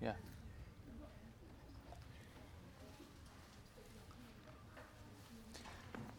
[0.00, 0.12] Yeah.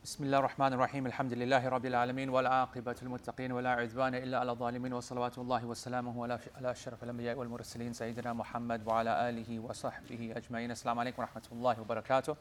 [0.05, 4.93] بسم الله الرحمن الرحيم الحمد لله رب العالمين والعاقبة للمتقين ولا عدوان إلا على الظالمين
[4.93, 6.23] وصلوات الله وسلامه
[6.57, 12.35] على أشرف الأنبياء والمرسلين سيدنا محمد وعلى آله وصحبه أجمعين السلام عليكم ورحمة الله وبركاته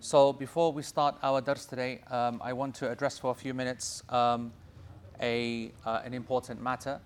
[0.00, 3.54] So before we start our dars today, um, I want to address for a few
[3.54, 4.52] minutes um,
[5.20, 7.00] a, uh, an important matter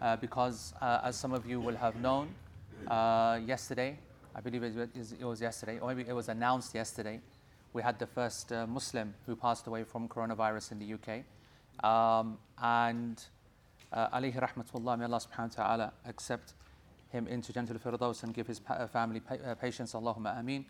[0.00, 2.28] uh, because uh, as some of you will have known,
[2.88, 3.98] uh, yesterday,
[4.34, 7.20] I believe it was, yesterday, or maybe it was announced yesterday,
[7.72, 11.24] we had the first uh, Muslim who passed away from coronavirus in the UK.
[11.84, 13.22] Um, and
[13.92, 16.54] uh, rahmatullah, may Allah subhanahu wa ta'ala accept
[17.10, 20.64] him into Jannatul Firdaus and give his pa- family pa- uh, patience, Allahumma ameen.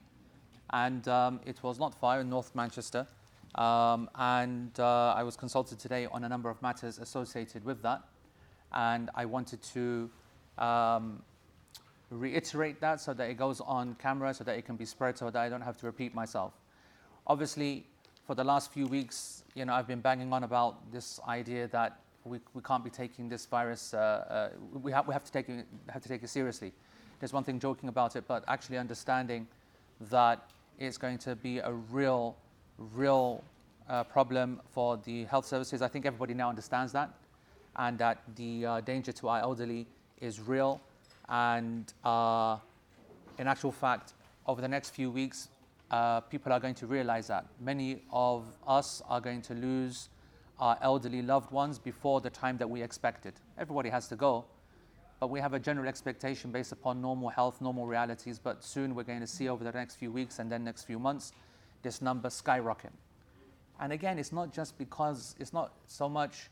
[0.73, 3.07] And um, it was not far in North Manchester.
[3.57, 8.03] Um, and uh, I was consulted today on a number of matters associated with that.
[8.73, 10.11] And I wanted to
[10.59, 11.23] um,
[12.11, 15.31] reiterate that so that it goes on camera, so that it can be spread, so
[15.31, 16.53] that I don't have to repeat myself.
[17.27, 17.87] Obviously,
[18.27, 22.01] for the last few weeks, you know, I've been banging on about this idea that
[22.25, 24.49] we, we can't be taking this virus, uh, uh,
[24.83, 26.73] we, have, we have, to take it, have to take it seriously.
[27.19, 29.47] There's one thing joking about it, but actually understanding
[30.11, 32.37] that it's going to be a real,
[32.95, 33.43] real
[33.89, 35.83] uh, problem for the health services.
[35.83, 37.11] I think everybody now understands that,
[37.77, 39.87] and that the uh, danger to our elderly
[40.21, 40.81] is real.
[41.29, 42.59] And uh,
[43.39, 44.15] in actual fact,
[44.47, 45.49] over the next few weeks,
[45.91, 47.47] uh, people are going to realize that.
[47.61, 50.09] Many of us are going to lose
[50.59, 53.35] our elderly loved ones before the time that we expected.
[53.59, 54.45] Everybody has to go,
[55.19, 58.39] but we have a general expectation based upon normal health, normal realities.
[58.39, 60.99] But soon we're going to see over the next few weeks and then next few
[60.99, 61.33] months
[61.83, 62.93] this number skyrocket.
[63.81, 66.51] And again, it's not just because it's not so much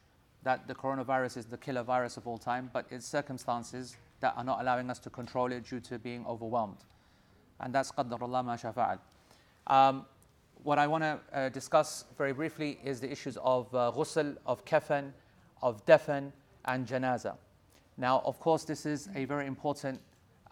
[0.48, 4.44] that the coronavirus is the killer virus of all time, but it's circumstances that are
[4.44, 6.78] not allowing us to control it due to being overwhelmed.
[7.60, 8.98] And that's qaddarullah ma shafa'al.
[9.66, 10.06] Um,
[10.62, 14.64] what I want to uh, discuss very briefly is the issues of uh, ghusl, of
[14.64, 15.12] kafan,
[15.60, 16.32] of defan,
[16.65, 17.36] and janaza.
[17.98, 20.00] Now, of course, this is a very important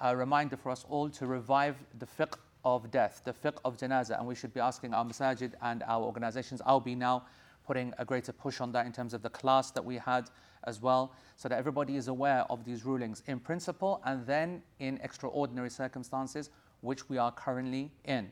[0.05, 2.37] uh, reminder for us all to revive the fiqh
[2.67, 6.03] of death, the fiqh of janaza, and we should be asking our masajid and our
[6.03, 7.23] organizations, I'll be now,
[7.67, 10.31] putting a greater push on that in terms of the class that we had
[10.65, 14.99] as well, so that everybody is aware of these rulings in principle and then in
[15.03, 16.51] extraordinary circumstances,
[16.81, 18.31] which we are currently in.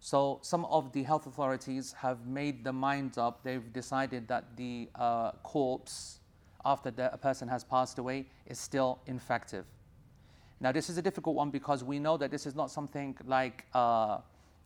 [0.00, 3.44] So some of the health authorities have made the minds up.
[3.44, 6.18] They've decided that the uh, corpse,
[6.64, 9.64] after the, a person has passed away, is still infective.
[10.60, 13.64] Now this is a difficult one because we know that this is not something like
[13.74, 14.18] uh,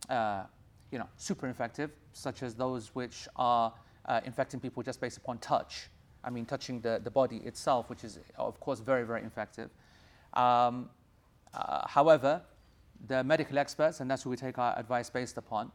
[0.09, 0.45] uh,
[0.91, 3.73] you know super infective, such as those which are
[4.07, 5.89] uh, infecting people just based upon touch.
[6.25, 9.71] I mean, touching the, the body itself, which is of course very very infective.
[10.35, 10.91] Um,
[11.55, 12.43] uh, however,
[13.07, 15.71] the medical experts, and that's who we take our advice based upon,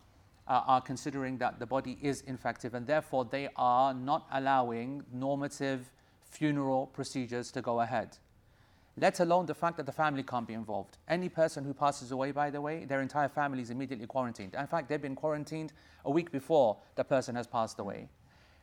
[0.48, 5.92] uh, are considering that the body is infective and therefore they are not allowing normative
[6.22, 8.18] funeral procedures to go ahead.
[8.98, 10.98] Let alone the fact that the family can't be involved.
[11.08, 14.54] Any person who passes away, by the way, their entire family is immediately quarantined.
[14.54, 15.72] In fact, they've been quarantined
[16.04, 18.10] a week before the person has passed away.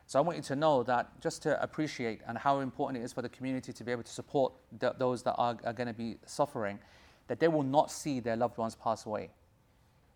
[0.07, 3.13] So I want you to know that just to appreciate and how important it is
[3.13, 4.53] for the community to be able to support
[4.99, 6.79] those that are, are going to be suffering
[7.27, 9.31] that they will not see their loved ones pass away.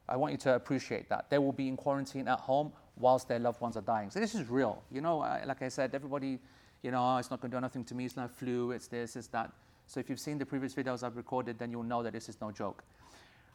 [0.09, 1.31] I want you to appreciate that.
[1.31, 4.11] They will be in quarantine at home whilst their loved ones are dying.
[4.11, 4.83] So this is real.
[4.91, 6.39] You know, like I said, everybody,
[6.83, 8.07] you know, oh, it's not going to do nothing to me.
[8.07, 8.73] It's not flu.
[8.73, 9.15] It's this.
[9.17, 9.53] It's that.
[9.87, 12.41] So if you've seen the previous videos I've recorded, then you'll know that this is
[12.41, 12.83] no joke.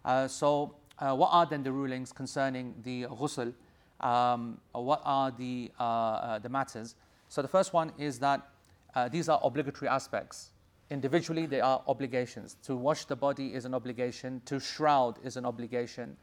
[0.05, 3.53] Uh, so uh, what are then the rulings concerning the ghusl?
[3.99, 6.95] Um, what are the, uh, uh the matters?
[7.29, 8.47] So the first one is that
[8.95, 10.51] uh, these are obligatory aspects.
[10.89, 12.55] Individually, they are obligations.
[12.63, 16.15] To wash the body is an obligation, to shroud is an obligation,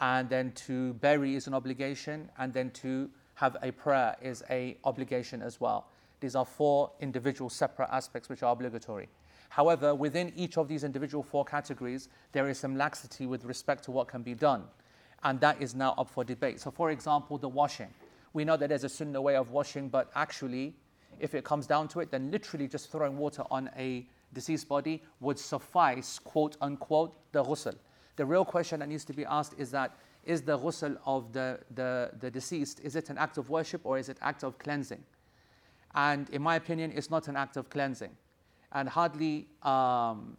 [0.00, 4.76] and then to bury is an obligation, and then to have a prayer is a
[4.84, 5.86] obligation as well.
[6.20, 9.08] These are four individual separate aspects which are obligatory.
[9.52, 13.90] However, within each of these individual four categories, there is some laxity with respect to
[13.90, 14.64] what can be done.
[15.24, 16.58] And that is now up for debate.
[16.58, 17.90] So, for example, the washing.
[18.32, 20.74] We know that there's a sunnah way of washing, but actually,
[21.20, 25.02] if it comes down to it, then literally just throwing water on a deceased body
[25.20, 27.74] would suffice, quote unquote, the ghusl.
[28.16, 31.60] The real question that needs to be asked is that is the ghusl of the,
[31.74, 35.04] the, the deceased, is it an act of worship or is it act of cleansing?
[35.94, 38.16] And in my opinion, it's not an act of cleansing.
[38.74, 40.36] And hardly, um,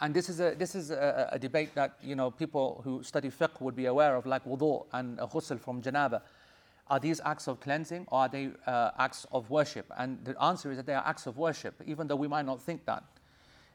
[0.00, 3.30] and this is, a, this is a, a, debate that you know, people who study
[3.30, 6.22] fiqh would be aware of, like wudu and ghusl from janaba.
[6.88, 9.86] Are these acts of cleansing or are they uh, acts of worship?
[9.96, 12.60] And the answer is that they are acts of worship, even though we might not
[12.60, 13.04] think that.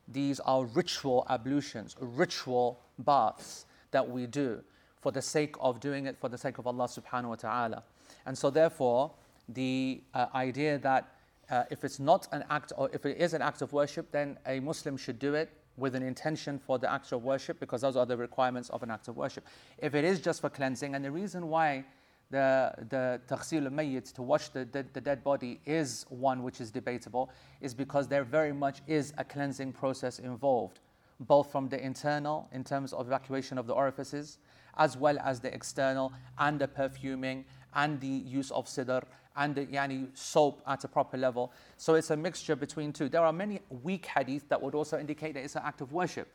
[0.08, 4.62] these are ritual ablutions, ritual baths that we do
[5.02, 7.84] for the sake of doing it for the sake of Allah subhanahu wa ta'ala.
[8.26, 9.12] And so, therefore,
[9.50, 11.14] the uh, idea that
[11.50, 14.38] uh, if it's not an act or if it is an act of worship, then
[14.46, 17.96] a Muslim should do it with an intention for the act of worship because those
[17.96, 19.46] are the requirements of an act of worship.
[19.78, 21.86] If it is just for cleansing, and the reason why
[22.30, 26.72] the, the taghsil al-mayyit, to wash the, the, the, dead body, is one which is
[26.72, 27.30] debatable,
[27.62, 30.80] is because there very much is a cleansing process involved,
[31.22, 34.40] both from the internal, in terms of evacuation of the orifices,
[34.78, 37.46] as well as the external, and the perfuming,
[37.76, 39.04] and the use of sidr,
[39.38, 41.52] and the yani, soap at a proper level.
[41.78, 43.08] So it's a mixture between two.
[43.08, 46.28] There are many weak hadith that would also indicate that it's an act of worship.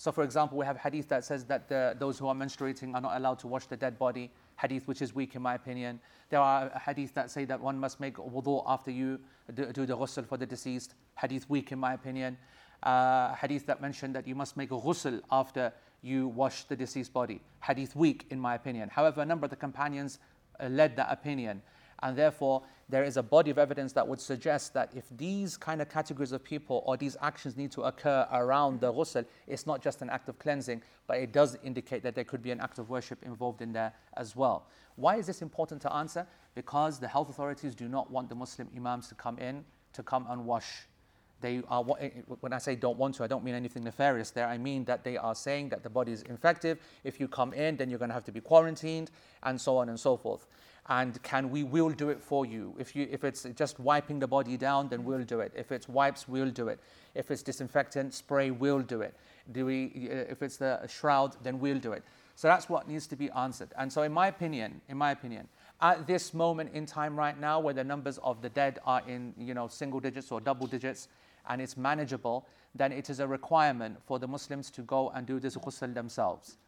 [0.00, 3.02] So, for example, we have hadith that says that the, those who are menstruating are
[3.02, 6.00] not allowed to wash the dead body, hadith which is weak in my opinion.
[6.30, 9.20] There are hadith that say that one must make wudu after you
[9.52, 12.38] do, do the ghusl for the deceased, hadith weak in my opinion.
[12.82, 15.70] Uh, hadith that mention that you must make a ghusl after
[16.00, 18.88] you wash the deceased body, hadith weak in my opinion.
[18.88, 20.18] However, a number of the companions
[20.58, 21.60] uh, led that opinion.
[22.02, 25.80] And therefore, there is a body of evidence that would suggest that if these kind
[25.80, 29.82] of categories of people or these actions need to occur around the ghusl, it's not
[29.82, 32.78] just an act of cleansing, but it does indicate that there could be an act
[32.78, 34.66] of worship involved in there as well.
[34.96, 36.26] Why is this important to answer?
[36.54, 40.26] Because the health authorities do not want the Muslim imams to come in to come
[40.28, 40.86] and wash
[41.40, 42.10] they are eh, eh,
[42.40, 44.46] when I say don't want to, I don't mean anything nefarious there.
[44.46, 46.78] I mean that they are saying that the body is infective.
[47.02, 49.10] If you come in, then you're going to have to be quarantined,
[49.42, 50.46] and so on and so forth
[50.90, 52.74] and can we will do it for you.
[52.78, 55.52] If you if it's just wiping the body down then we'll do it.
[55.56, 56.80] If it's wipes we'll do it.
[57.14, 59.14] If it's disinfectant spray we'll do it.
[59.52, 62.02] Do we uh, if it's the shroud then we'll do it.
[62.34, 63.72] So that's what needs to be answered.
[63.78, 65.48] And so in my opinion in my opinion
[65.80, 69.32] at this moment in time right now where the numbers of the dead are in
[69.38, 71.08] you know single digits or double digits
[71.48, 75.40] and it's manageable then it is a requirement for the muslims to go and do
[75.40, 76.58] this ghusl themselves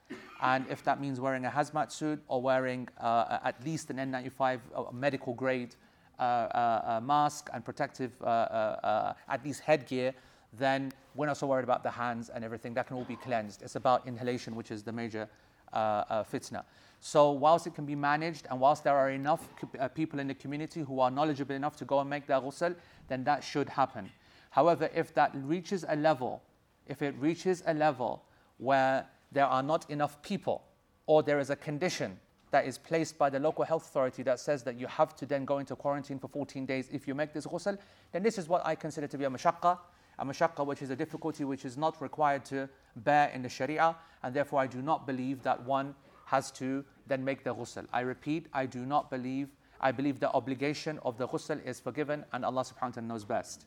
[0.42, 4.60] and if that means wearing a hazmat suit or wearing uh, at least an N95
[4.74, 5.76] uh, medical grade
[6.18, 10.14] uh, uh, mask and protective, uh, at least headgear,
[10.52, 12.74] then we're not so worried about the hands and everything.
[12.74, 13.62] That can all be cleansed.
[13.62, 15.28] It's about inhalation, which is the major
[15.74, 16.64] fitna.
[17.00, 19.48] So, whilst it can be managed, and whilst there are enough
[19.94, 22.76] people in the community who are knowledgeable enough to go and make their ghusl,
[23.08, 24.08] then that should happen.
[24.50, 26.42] However, if that reaches a level,
[26.86, 28.22] if it reaches a level
[28.58, 30.62] where there are not enough people,
[31.06, 32.18] or there is a condition
[32.50, 35.44] that is placed by the local health authority that says that you have to then
[35.44, 37.78] go into quarantine for 14 days if you make this ghusl,
[38.12, 39.78] then this is what I consider to be a mashaqqa,
[40.18, 43.96] a mashaqqa which is a difficulty which is not required to bear in the sharia,
[44.22, 45.94] and therefore I do not believe that one
[46.26, 47.86] has to then make the ghusl.
[47.92, 49.48] I repeat, I do not believe,
[49.80, 53.24] I believe the obligation of the ghusl is forgiven and Allah subhanahu wa ta'ala knows
[53.24, 53.64] best.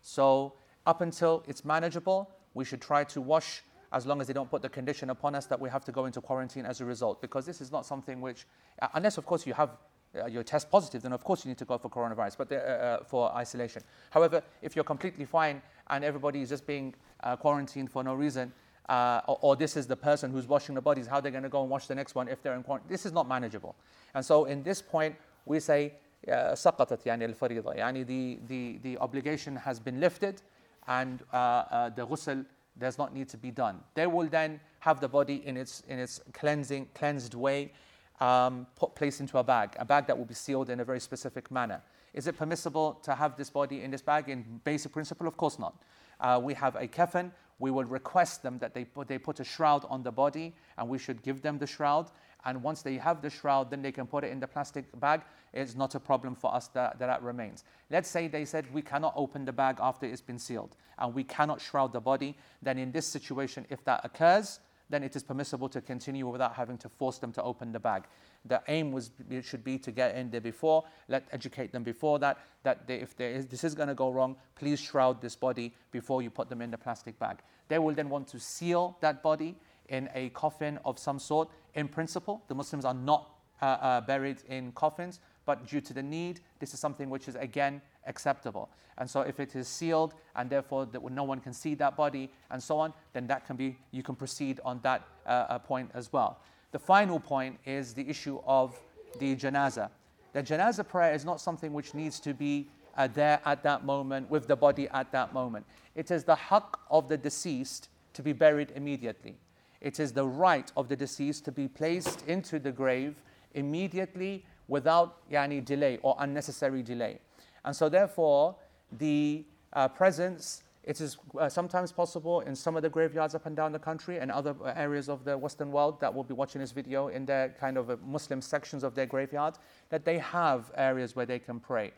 [0.00, 0.54] So
[0.86, 3.62] up until it's manageable, we should try to wash
[3.93, 6.05] as long as they don't put the condition upon us that we have to go
[6.05, 7.21] into quarantine as a result.
[7.21, 8.45] Because this is not something which,
[8.81, 9.77] uh, unless of course you have
[10.15, 12.55] uh, your test positive, then of course you need to go for coronavirus, but uh,
[12.55, 13.83] uh, for isolation.
[14.09, 18.51] However, if you're completely fine and everybody is just being uh, quarantined for no reason,
[18.89, 21.49] uh, or, or, this is the person who's washing the bodies, how they're going to
[21.49, 22.89] go and wash the next one if they're in quarantine.
[22.89, 23.75] This is not manageable.
[24.13, 25.15] And so in this point,
[25.45, 25.93] we say,
[26.27, 30.41] سقطت يعني الفريضة يعني the, the, the obligation has been lifted
[30.87, 32.45] and the ghusl
[32.78, 33.80] does not need to be done.
[33.94, 37.72] They will then have the body in its, in its cleansing, cleansed way,
[38.20, 41.00] um, put, placed into a bag, a bag that will be sealed in a very
[41.00, 41.82] specific manner.
[42.14, 45.26] Is it permissible to have this body in this bag in basic principle?
[45.26, 45.74] Of course not.
[46.20, 47.30] Uh, we have a kafan.
[47.60, 50.88] We will request them that they put, they put a shroud on the body, and
[50.88, 52.10] we should give them the shroud.
[52.44, 55.22] And once they have the shroud, then they can put it in the plastic bag.
[55.52, 57.64] It's not a problem for us that, that, remains.
[57.90, 61.24] Let's say they said we cannot open the bag after it's been sealed and we
[61.24, 62.36] cannot shroud the body.
[62.62, 66.78] Then, in this situation, if that occurs, then it is permissible to continue without having
[66.78, 68.04] to force them to open the bag.
[68.44, 72.18] The aim was it should be to get in there before, let educate them before
[72.20, 75.36] that, that they, if there is, this is going to go wrong, please shroud this
[75.36, 77.38] body before you put them in the plastic bag.
[77.68, 79.56] They will then want to seal that body
[79.88, 81.50] in a coffin of some sort.
[81.74, 86.02] In principle, the Muslims are not uh, uh, buried in coffins, but due to the
[86.02, 88.68] need, this is something which is again acceptable.
[88.98, 92.30] And so, if it is sealed and therefore that no one can see that body
[92.50, 95.90] and so on, then that can be you can proceed on that uh, uh point
[95.94, 96.40] as well.
[96.72, 98.78] The final point is the issue of
[99.18, 99.90] the janaza.
[100.32, 104.28] The janaza prayer is not something which needs to be uh, there at that moment
[104.28, 105.64] with the body at that moment.
[105.94, 109.38] It is the haqq of the deceased to be buried immediately.
[109.80, 113.22] It is the right of the deceased to be placed into the grave
[113.54, 117.20] immediately without yani, delay or unnecessary delay.
[117.64, 118.56] And so, therefore,
[118.90, 123.54] the uh, presence It is uh, sometimes possible in some of the graveyards up and
[123.54, 126.72] down the country and other areas of the Western world that will be watching this
[126.72, 129.58] video in their kind of Muslim sections of their graveyard
[129.90, 131.92] that they have areas where they can pray.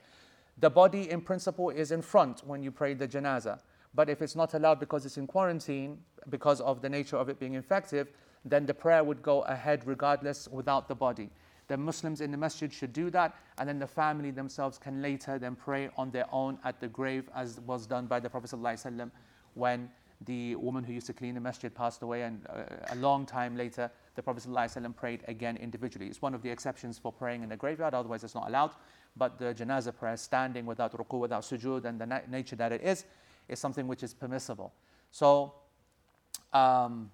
[0.58, 3.60] The body, in principle, is in front when you pray the janazah.
[3.94, 7.40] But if it's not allowed because it's in quarantine, because of the nature of it
[7.40, 8.08] being infective,
[8.44, 11.30] then the prayer would go ahead regardless without the body.
[11.68, 15.38] The Muslims in the masjid should do that, and then the family themselves can later
[15.38, 19.10] then pray on their own at the grave, as was done by the Prophet ﷺ
[19.54, 19.88] when
[20.26, 23.56] the woman who used to clean the masjid passed away, and uh, a long time
[23.56, 26.08] later, the Prophet ﷺ prayed again individually.
[26.08, 28.72] It's one of the exceptions for praying in the graveyard, otherwise, it's not allowed.
[29.16, 32.82] But the janazah prayer, standing without ruku, without sujood, and the na- nature that it
[32.82, 33.04] is,
[33.50, 34.72] is something which is permissible.
[35.10, 35.54] So,
[36.52, 37.10] um,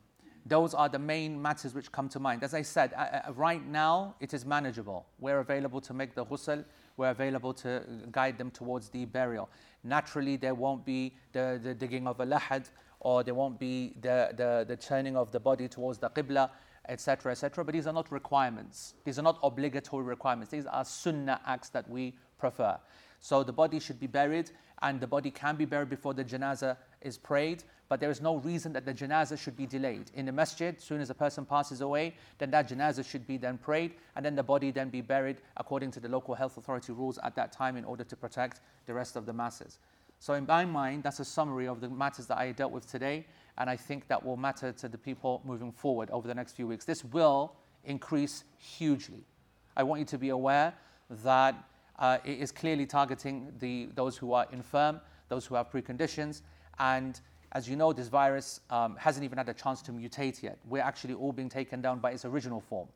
[0.49, 2.45] those are the main matters which come to mind.
[2.45, 2.93] As I said,
[3.35, 5.07] right now it is manageable.
[5.19, 6.65] We're available to make the ghusl,
[6.97, 9.49] we're available to guide them towards the burial.
[9.83, 14.33] Naturally, there won't be the, the digging of a lahad, or there won't be the,
[14.37, 16.51] the, the turning of the body towards the qibla,
[16.89, 17.65] etc., etc.
[17.65, 18.95] But these are not requirements.
[19.05, 20.53] These are not obligatory requirements.
[20.53, 22.79] These are sunnah acts that we prefer.
[23.21, 24.53] So the body should be buried,
[24.83, 28.37] and the body can be buried before the janazah is prayed but there is no
[28.37, 30.11] reason that the janazah should be delayed.
[30.15, 33.37] In the masjid, as soon as a person passes away, then that janazah should be
[33.37, 36.93] then prayed, and then the body then be buried according to the local health authority
[36.93, 39.79] rules at that time in order to protect the rest of the masses.
[40.19, 43.27] So, in my mind, that's a summary of the matters that I dealt with today,
[43.59, 46.67] and I think that will matter to the people moving forward over the next few
[46.67, 46.85] weeks.
[46.85, 47.53] This will
[47.85, 49.25] increase hugely.
[49.77, 50.73] I want you to be aware
[51.23, 51.55] that
[51.99, 56.43] uh, it is clearly targeting the, those who are infirm, those who have preconditions,
[56.79, 57.21] and
[57.53, 60.59] as you know, this virus um, hasn't even had a chance to mutate yet.
[60.69, 62.89] We're actually all being taken down by its original form.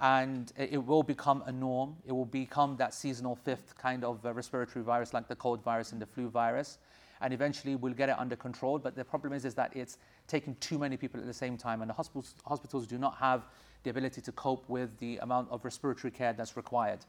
[0.00, 1.96] And it will become a norm.
[2.06, 5.92] It will become that seasonal fifth kind of uh, respiratory virus, like the cold virus
[5.92, 6.78] and the flu virus.
[7.20, 8.78] And eventually we'll get it under control.
[8.78, 11.82] But the problem is, is that it's taking too many people at the same time.
[11.82, 13.44] And the hospitals, hospitals do not have
[13.82, 17.00] the ability to cope with the amount of respiratory care that's required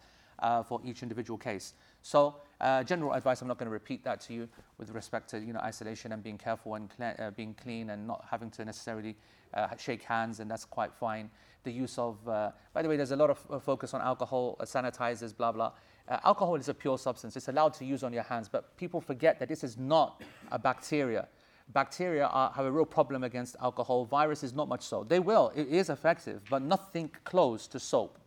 [0.42, 1.74] uh, for each individual case.
[2.02, 5.40] So, uh, general advice, I'm not going to repeat that to you with respect to
[5.40, 9.16] you know, isolation and being careful and uh, being clean and not having to necessarily
[9.54, 11.30] uh, shake hands, and that's quite fine.
[11.64, 14.58] The use of, uh, by the way, there's a lot of uh, focus on alcohol,
[14.64, 15.72] sanitizers, blah, blah.
[16.10, 19.40] alcohol is a pure substance, it's allowed to use on your hands, but people forget
[19.40, 20.22] that this is not
[20.52, 21.28] a bacteria
[21.74, 24.04] bacteria are, have a real problem against alcohol.
[24.04, 25.06] Viruses, not much so.
[25.06, 28.18] They will, it is effective, but nothing close to soap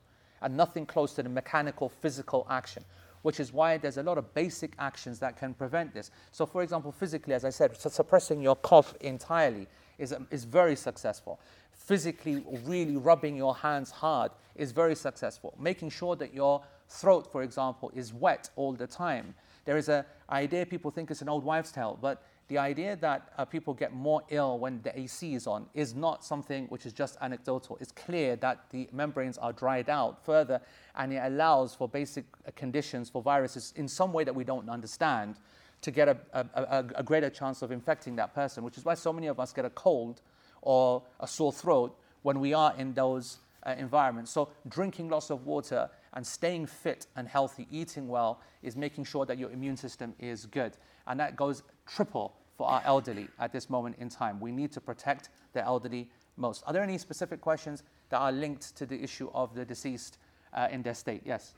[0.45, 2.85] and nothing close to the mechanical, physical action
[3.25, 6.11] which is why there's a lot of basic actions that can prevent this.
[6.31, 10.77] So, for example, physically, as I said, suppressing your cough entirely is, um, is very
[10.77, 11.41] successful.
[11.73, 15.55] Physically, really rubbing your hands hard is very successful.
[15.59, 19.35] Making sure that your throat, for example, is wet all the time.
[19.65, 23.33] There is an idea people think it's an old wives' tale, but the idea that
[23.39, 26.93] uh, people get more ill when the AC is on is not something which is
[26.93, 27.79] just anecdotal.
[27.81, 30.61] It's clear that the membranes are dried out further
[30.95, 34.69] and it allows for basic uh, conditions for viruses in some way that we don't
[34.69, 35.37] understand
[35.81, 38.95] to get a, a, a, a greater chance of infecting that person, which is why
[38.95, 40.21] so many of us get a cold
[40.63, 44.31] or a sore throat when we are in those uh, environments.
[44.31, 49.27] So, drinking lots of water and staying fit and healthy, eating well, is making sure
[49.27, 50.77] that your immune system is good.
[51.07, 54.41] And that goes triple for our elderly at this moment in time.
[54.41, 56.63] We need to protect the elderly most.
[56.67, 60.19] Are there any specific questions that are linked to the issue of the deceased
[60.53, 61.23] uh, in their state?
[61.25, 61.55] Yes.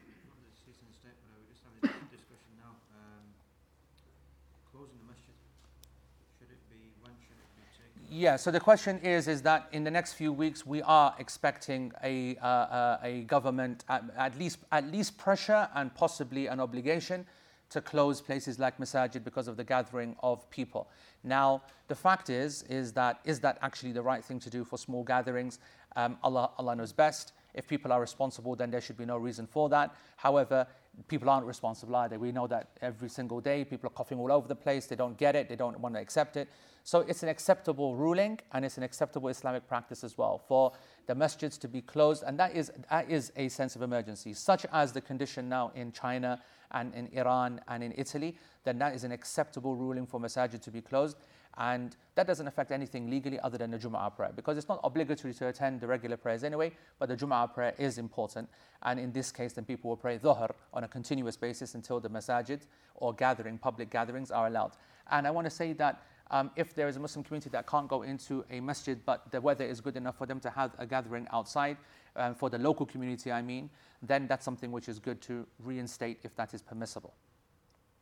[8.08, 11.92] Yeah, so the question is, is that in the next few weeks we are expecting
[12.02, 17.26] a, uh, uh, a government, at, at, least, at least pressure and possibly an obligation
[17.70, 20.88] to close places like masajid because of the gathering of people.
[21.24, 24.78] Now, the fact is, is that is that actually the right thing to do for
[24.78, 25.58] small gatherings?
[25.96, 27.32] Um, Allah, Allah knows best.
[27.54, 29.94] If people are responsible, then there should be no reason for that.
[30.16, 30.66] However,
[31.08, 32.18] people aren't responsible either.
[32.18, 34.86] We know that every single day people are coughing all over the place.
[34.86, 35.48] They don't get it.
[35.48, 36.48] They don't want to accept it.
[36.84, 40.72] So it's an acceptable ruling and it's an acceptable Islamic practice as well for
[41.06, 42.22] the masjids to be closed.
[42.26, 45.92] And that is, that is a sense of emergency, such as the condition now in
[45.92, 46.40] China
[46.80, 50.70] and in Iran and in Italy, then that is an acceptable ruling for masajid to
[50.70, 51.16] be closed.
[51.58, 55.32] And that doesn't affect anything legally other than the Jum'ah prayer because it's not obligatory
[55.34, 58.48] to attend the regular prayers anyway, but the Jum'ah prayer is important.
[58.82, 62.10] And in this case, then people will pray Dhuhr on a continuous basis until the
[62.10, 62.60] masajid
[62.96, 64.72] or gathering, public gatherings are allowed.
[65.10, 67.88] And I want to say that um, if there is a Muslim community that can't
[67.88, 70.86] go into a masjid, but the weather is good enough for them to have a
[70.86, 71.76] gathering outside,
[72.16, 73.70] um, for the local community, I mean,
[74.02, 77.14] then that's something which is good to reinstate if that is permissible.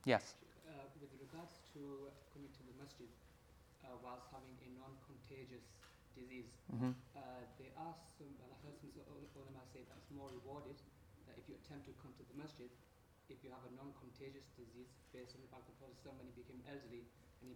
[0.04, 0.35] Yes?
[0.66, 1.81] Uh, with regards to
[2.33, 3.09] coming to the masjid,
[4.02, 5.64] whilst having a non-contagious
[6.12, 6.52] disease.
[6.69, 6.95] Mhm.
[7.16, 7.21] Uh,
[7.59, 10.76] they asked some, and I heard some ulama say that it's more rewarded
[11.26, 12.69] that if you attempt to come to the masjid,
[13.28, 16.37] if you have a non-contagious disease, based on the fact that Prophet Sallallahu when he
[16.37, 17.09] became elderly
[17.49, 17.55] he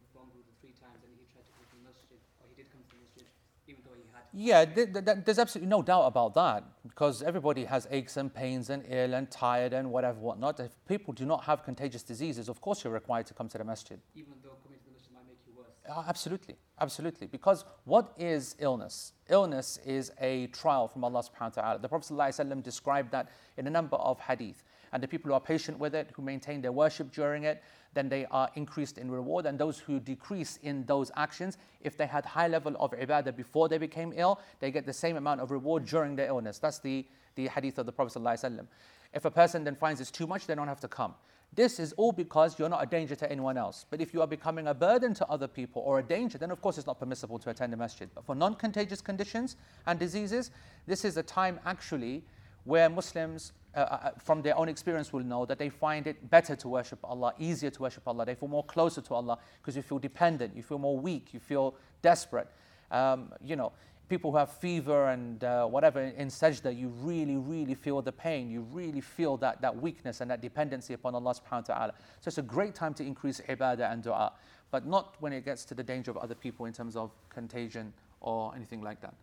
[0.60, 3.26] three times and he tried to come the masjid, or he did come the masjid,
[3.66, 4.22] even though he had.
[4.32, 8.32] Yeah, th- th- th- there's absolutely no doubt about that because everybody has aches and
[8.32, 10.60] pains and ill and tired and whatever, whatnot.
[10.60, 13.64] If people do not have contagious diseases, of course you're required to come to the
[13.64, 14.00] masjid.
[14.14, 15.78] Even though coming to the masjid might make you worse.
[15.88, 17.26] Uh, Absolutely, absolutely.
[17.26, 19.12] Because what is illness?
[19.28, 21.78] Illness is a trial from Allah subhanahu wa ta'ala.
[21.78, 24.64] The Prophet ﷺ described that in a number of hadith.
[24.90, 27.62] And the people who are patient with it, who maintain their worship during it,
[27.98, 29.44] then they are increased in reward.
[29.44, 33.68] And those who decrease in those actions, if they had high level of ibadah before
[33.68, 36.60] they became ill, they get the same amount of reward during their illness.
[36.60, 38.66] That's the, the hadith of the Prophet ﷺ.
[39.12, 41.14] If a person then finds it's too much, they don't have to come.
[41.54, 43.84] This is all because you're not a danger to anyone else.
[43.90, 46.60] But if you are becoming a burden to other people or a danger, then of
[46.60, 48.08] course it's not permissible to attend the masjid.
[48.14, 50.52] But for non contagious conditions and diseases,
[50.86, 52.22] this is a time actually
[52.64, 56.56] where Muslims, uh, uh, from their own experience, will know that they find it better
[56.56, 58.24] to worship Allah, easier to worship Allah.
[58.24, 61.40] They feel more closer to Allah because you feel dependent, you feel more weak, you
[61.40, 62.48] feel desperate.
[62.90, 63.72] Um, you know,
[64.08, 68.50] people who have fever and uh, whatever in sajda, you really, really feel the pain.
[68.50, 71.92] You really feel that, that weakness and that dependency upon Allah subhanahu wa ta'ala.
[72.20, 74.32] So it's a great time to increase ibadah and dua,
[74.70, 77.92] but not when it gets to the danger of other people in terms of contagion
[78.20, 79.14] or anything like that.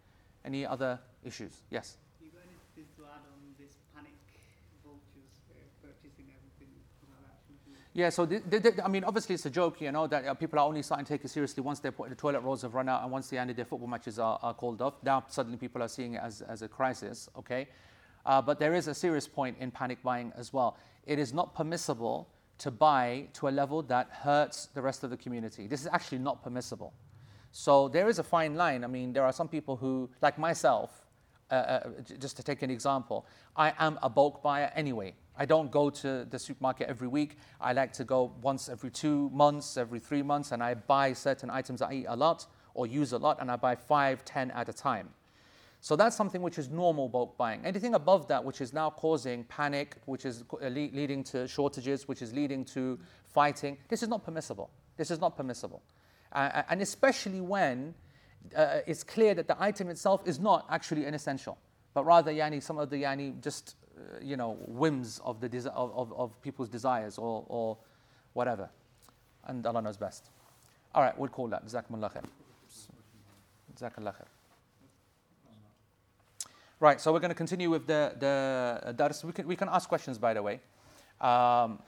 [0.45, 1.63] Any other issues?
[1.71, 1.97] Yes.
[2.21, 4.13] You got anything to add on this panic
[4.85, 6.69] vultures uh, purchasing everything
[7.01, 8.27] you know, that should be- Yeah, so
[8.83, 11.13] I mean, obviously it's a joke, you know, that uh, people are only starting to
[11.13, 13.55] take it seriously once the toilet rolls have run out and once the end of
[13.55, 14.95] their football matches are, are called off.
[15.01, 17.69] Now suddenly people are seeing it as, as a crisis, okay?
[18.25, 20.77] Uh, but there is a serious point in panic buying as well.
[21.05, 25.17] It is not permissible to buy to a level that hurts the rest of the
[25.17, 25.65] community.
[25.65, 26.91] This is actually not permissible.
[27.53, 28.83] So there is a fine line.
[28.83, 31.05] I mean, there are some people who, like myself,
[31.49, 31.89] uh, uh,
[32.19, 35.15] just to take an example, I am a bulk buyer anyway.
[35.37, 37.37] I don't go to the supermarket every week.
[37.59, 41.49] I like to go once every two months, every three months, and I buy certain
[41.49, 44.69] items I eat a lot or use a lot, and I buy five, ten at
[44.69, 45.09] a time.
[45.81, 47.63] So that's something which is normal bulk buying.
[47.63, 52.07] Anything above that, which is now causing panic, which is uh, le- leading to shortages,
[52.07, 54.71] which is leading to fighting, this is not permissible.
[54.97, 55.83] This is not permissible.
[56.31, 57.93] Uh, and especially when
[58.55, 61.57] uh, it's clear that the item itself is not actually an essential,
[61.93, 63.75] but rather yani, some of the yani, just
[64.21, 67.77] you know whims of the desi- of, of, of people's desires or, or
[68.33, 68.69] whatever.
[69.47, 70.29] And Allah knows best.
[70.93, 71.65] All right, we'll call that.
[71.65, 72.23] Jazakumullah khair.
[73.75, 74.27] Jazakallah khair.
[76.79, 79.23] Right, so we're going to continue with the, the uh, dars.
[79.23, 80.59] We can, we can ask questions, by the way.
[81.21, 81.79] Um,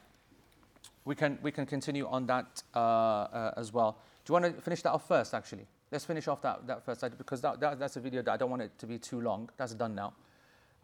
[1.04, 3.98] we, can, we can continue on that uh, uh, as well.
[4.24, 5.68] Do you want to finish that off first, actually?
[5.92, 8.50] Let's finish off that, that first, because that, that, that's a video that I don't
[8.50, 9.50] want it to be too long.
[9.58, 10.14] That's done now.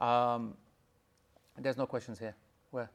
[0.06, 0.56] Um,
[1.60, 2.36] there's no questions here.
[2.72, 2.90] Where?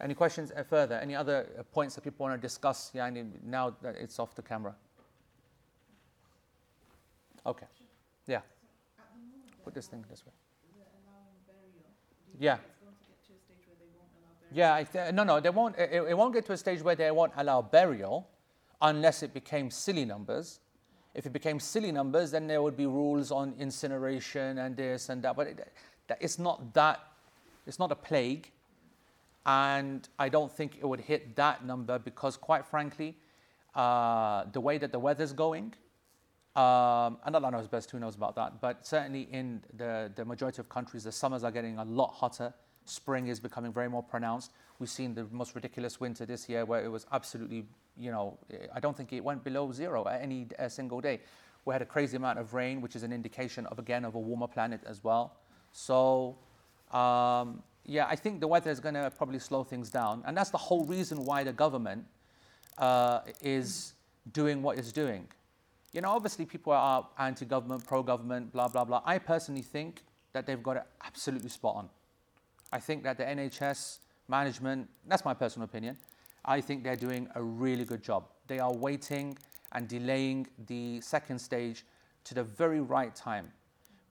[0.00, 0.94] Any questions uh, further?
[0.96, 3.10] Any other uh, points that people want to discuss yeah,
[3.44, 4.74] now that it's off the camera?
[7.44, 7.66] Okay.
[8.26, 8.40] Yeah.
[9.64, 10.32] Put this thing this way.
[12.38, 12.58] Yeah.
[14.50, 15.76] Yeah, th- no, no, they won't.
[15.76, 18.28] It, it won't get to a stage where they won't allow burial,
[18.80, 20.60] unless it became silly numbers.
[21.14, 25.22] If it became silly numbers, then there would be rules on incineration and this and
[25.22, 25.36] that.
[25.36, 25.72] But it,
[26.08, 27.00] that, it's not that.
[27.66, 28.50] It's not a plague,
[29.44, 33.14] and I don't think it would hit that number because, quite frankly,
[33.74, 35.74] uh, the way that the weather's going,
[36.56, 38.60] um, and Allah knows best, who knows about that.
[38.60, 42.54] But certainly in the, the majority of countries, the summers are getting a lot hotter.
[42.86, 44.50] Spring is becoming very more pronounced.
[44.78, 47.66] We've seen the most ridiculous winter this year where it was absolutely,
[47.98, 48.38] you know,
[48.74, 51.20] I don't think it went below zero at any uh, single day.
[51.66, 54.18] We had a crazy amount of rain, which is an indication of, again, of a
[54.18, 55.36] warmer planet as well.
[55.72, 56.36] So,
[56.92, 60.22] um, yeah, I think the weather is going to probably slow things down.
[60.26, 62.04] And that's the whole reason why the government
[62.76, 63.94] uh, is
[64.32, 65.26] doing what it's doing.
[65.92, 69.02] You know, obviously people are anti government, pro government, blah, blah, blah.
[69.04, 70.02] I personally think
[70.32, 71.88] that they've got it absolutely spot on.
[72.72, 75.96] I think that the NHS management, that's my personal opinion,
[76.44, 78.24] I think they're doing a really good job.
[78.46, 79.38] They are waiting
[79.72, 81.84] and delaying the second stage
[82.24, 83.50] to the very right time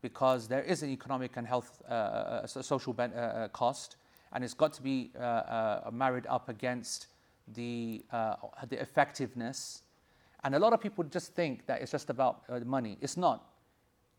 [0.02, 3.98] because there is an economic and health uh, uh, social ben- uh, uh, cost,
[4.34, 7.08] and it's got to be uh, married up against
[7.54, 8.04] the,
[8.70, 9.84] the effectiveness.
[10.44, 12.98] And a lot of people just think that it's just about money.
[13.02, 13.46] It's not.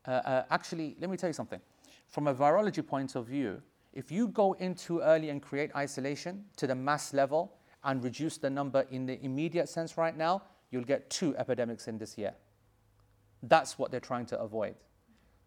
[0.07, 1.61] Actually, let me tell you something.
[2.09, 3.61] From a virology point of view,
[3.93, 7.53] if you go in too early and create isolation to the mass level
[7.85, 11.99] and reduce the number in the immediate sense right now, you'll get two epidemics in
[11.99, 12.35] this year.
[13.43, 14.75] That's what they're trying to avoid.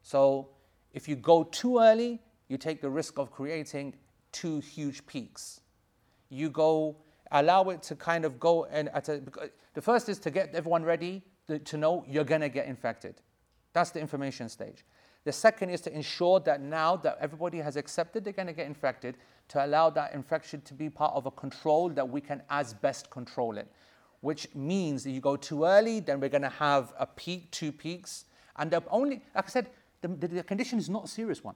[0.01, 0.49] So
[0.93, 3.95] if you go too early, you take the risk of creating
[4.31, 5.61] two huge peaks.
[6.29, 6.97] You go,
[7.31, 9.21] allow it to kind of go and at a,
[9.73, 13.21] the first is to get everyone ready to, to know you're going to get infected.
[13.73, 14.83] That's the information stage.
[15.23, 18.67] The second is to ensure that now that everybody has accepted they're going to get
[18.67, 19.17] infected,
[19.49, 23.09] to allow that infection to be part of a control that we can as best
[23.09, 23.67] control it.
[24.21, 27.71] Which means that you go too early, then we're going to have a peak, two
[27.71, 28.25] peaks.
[28.55, 29.67] And only, like I said,
[30.01, 31.55] the, the, condition is not a serious one.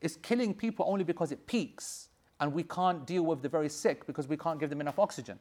[0.00, 2.08] It's killing people only because it peaks,
[2.40, 5.38] and we can't deal with the very sick because we can't give them enough oxygen.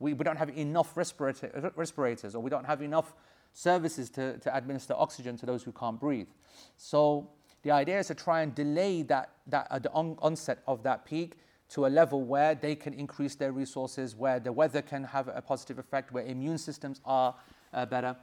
[0.00, 3.14] We, we don't have enough respirator, respirators, or we don't have enough
[3.52, 6.28] services to, to administer oxygen to those who can't breathe.
[6.76, 7.30] So
[7.62, 11.04] the idea is to try and delay that, that uh, the on, onset of that
[11.04, 11.36] peak
[11.70, 15.40] to a level where they can increase their resources, where the weather can have a
[15.40, 17.34] positive effect, where immune systems are
[17.72, 18.16] uh, better.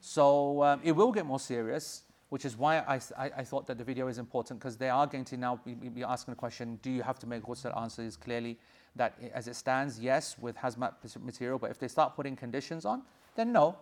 [0.00, 3.78] So um, it will get more serious, which is why I, I, I thought that
[3.78, 6.80] the video is important because they are going to now be, be asking the question
[6.82, 7.80] do you have to make ghusl?
[7.80, 8.58] Answer is clearly
[8.96, 13.02] that as it stands, yes, with hazmat material, but if they start putting conditions on,
[13.36, 13.76] then no.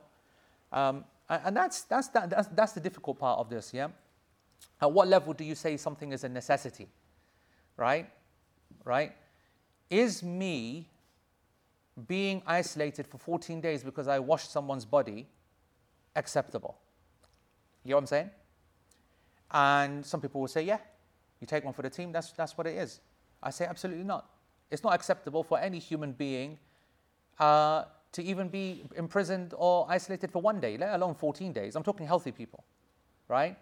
[0.71, 3.89] Um, and that's, that's, that, that's, that's the difficult part of this, yeah?
[4.83, 6.89] At what level do you say something is a necessity?
[7.79, 8.11] Right?
[8.85, 9.13] Right?
[9.89, 10.91] Is me
[12.07, 15.27] being isolated for 14 days because I washed someone's body
[16.15, 16.77] acceptable?
[17.83, 18.31] You know what I'm saying?
[19.53, 20.79] And some people will say, yeah,
[21.41, 23.01] you take one for the team, that's, that's what it is.
[23.43, 24.31] I say, absolutely not.
[24.71, 26.59] It's not acceptable for any human being
[27.39, 31.77] uh, to even be imprisoned or isolated for one day, let alone 14 days.
[31.77, 32.65] I'm talking healthy people,
[33.29, 33.57] right?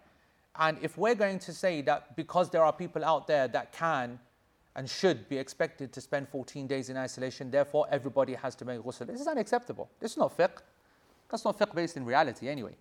[0.58, 4.18] And if we're going to say that because there are people out there that can
[4.76, 8.80] and should be expected to spend 14 days in isolation, therefore everybody has to make
[8.80, 9.90] ghusl, this is unacceptable.
[9.98, 10.58] This is not fiqh.
[11.28, 12.76] That's not fiqh based in reality anyway.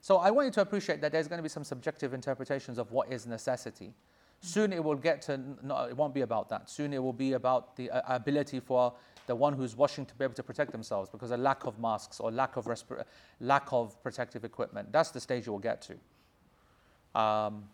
[0.00, 2.92] So I want you to appreciate that there's going to be some subjective interpretations of
[2.92, 3.92] what is necessity.
[4.40, 6.68] Soon it will get to, no, it won't be about that.
[6.70, 8.92] Soon it will be about the uh, ability for
[9.26, 12.20] the one who's washing to be able to protect themselves because of lack of masks
[12.20, 13.04] or lack of, respir-
[13.40, 14.92] lack of protective equipment.
[14.92, 17.20] That's the stage you will get to.
[17.20, 17.64] Um,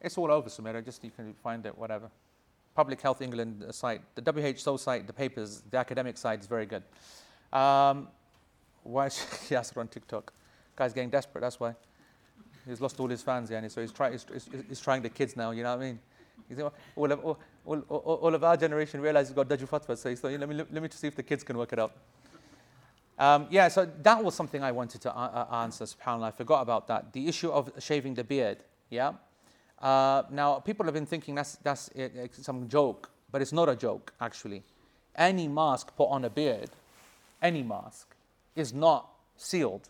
[0.00, 0.84] it's all over, Samira.
[0.84, 2.08] Just you can find it, whatever.
[2.74, 6.84] Public Health England site, the WHO site, the papers, the academic side is very good.
[7.52, 8.08] Um,
[8.88, 9.14] why is
[9.50, 10.32] Yasser on TikTok?
[10.74, 11.74] Guy's getting desperate, that's why.
[12.66, 15.36] He's lost all his fans, Yani, so he's, try, he's, he's, he's trying the kids
[15.36, 15.98] now, you know what I mean?
[16.48, 20.08] He's, all, of, all, all, all, of our generation realized he's got Daju Fatwa, so
[20.08, 21.92] he thought, let me, let me see if the kids can work it out.
[23.18, 26.28] Um, yeah, so that was something I wanted to answer, subhanAllah.
[26.28, 27.12] I forgot about that.
[27.12, 28.58] The issue of shaving the beard,
[28.90, 29.12] yeah?
[29.80, 33.68] Uh, now, people have been thinking that's, that's it, it's some joke, but it's not
[33.68, 34.62] a joke, actually.
[35.16, 36.70] Any mask put on a beard,
[37.42, 38.14] any mask,
[38.58, 39.88] is not sealed,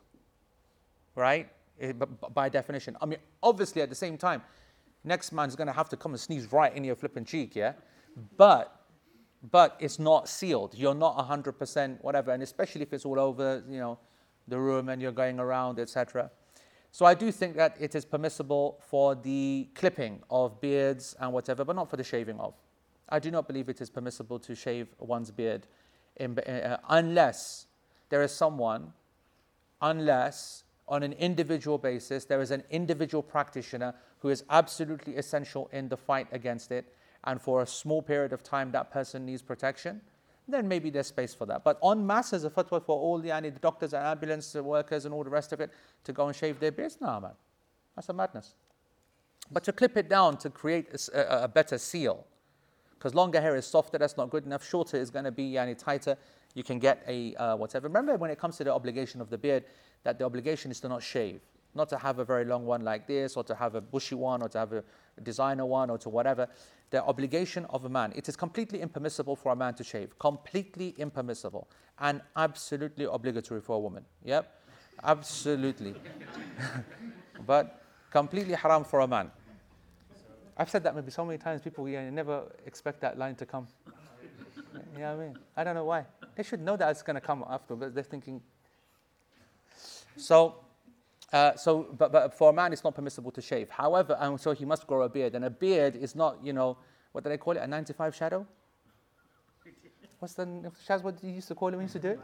[1.14, 1.48] right?
[1.78, 1.96] It,
[2.34, 2.96] by definition.
[3.00, 4.42] I mean, obviously, at the same time,
[5.04, 7.72] next man's going to have to come and sneeze right in your flipping cheek, yeah?
[8.36, 8.74] But
[9.52, 10.74] but it's not sealed.
[10.74, 13.98] You're not 100% whatever, and especially if it's all over, you know,
[14.48, 16.30] the room and you're going around, etc.
[16.90, 21.64] So I do think that it is permissible for the clipping of beards and whatever,
[21.64, 22.54] but not for the shaving of.
[23.08, 25.66] I do not believe it is permissible to shave one's beard
[26.16, 27.66] in, uh, unless
[28.08, 28.92] there is someone,
[29.80, 35.88] unless on an individual basis there is an individual practitioner who is absolutely essential in
[35.88, 36.94] the fight against it,
[37.24, 40.00] and for a small period of time that person needs protection,
[40.50, 41.62] then maybe there's space for that.
[41.62, 45.12] But on mass as a fatwa for all the, the doctors and ambulance workers and
[45.12, 45.70] all the rest of it
[46.04, 47.32] to go and shave their beards, no man.
[47.94, 48.54] That's a madness.
[49.50, 52.24] But to clip it down to create a, a better seal,
[52.94, 54.66] because longer hair is softer, that's not good enough.
[54.66, 56.16] Shorter is going to be yani, tighter.
[56.54, 57.88] You can get a uh, whatever.
[57.88, 59.64] Remember when it comes to the obligation of the beard,
[60.04, 61.40] that the obligation is to not shave
[61.74, 64.42] not to have a very long one like this, or to have a bushy one,
[64.42, 64.84] or to have a
[65.22, 66.48] designer one, or to whatever.
[66.90, 68.12] The obligation of a man.
[68.16, 70.18] It is completely impermissible for a man to shave.
[70.18, 71.68] Completely impermissible.
[71.98, 74.04] And absolutely obligatory for a woman.
[74.24, 74.54] Yep.
[75.04, 75.94] Absolutely.
[77.46, 79.30] but completely haram for a man.
[80.56, 83.68] I've said that maybe so many times, people yeah, never expect that line to come.
[84.94, 85.38] you know what I mean?
[85.56, 86.04] I don't know why.
[86.38, 88.40] They should know that it's going to come after, but they're thinking.
[90.16, 90.54] So,
[91.32, 93.68] uh, so, but, but for a man, it's not permissible to shave.
[93.70, 95.34] However, and so he must grow a beard.
[95.34, 96.78] And a beard is not, you know,
[97.10, 97.62] what do they call it?
[97.64, 98.46] A 95 shadow?
[100.20, 100.46] What's the,
[100.88, 102.20] Shaz, what you used to call it when you used to do it?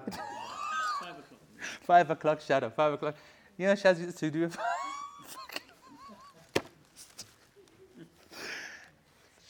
[1.01, 1.41] Five o'clock.
[1.83, 3.17] five o'clock shadow, five o'clock.
[3.59, 4.57] You know, Shaz used to do it.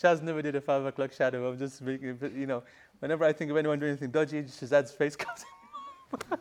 [0.02, 1.50] Shaz never did a five o'clock shadow.
[1.50, 2.62] I'm just making, you know,
[3.04, 6.38] Whenever I think of anyone doing anything dodgy, Shazad's face comes in.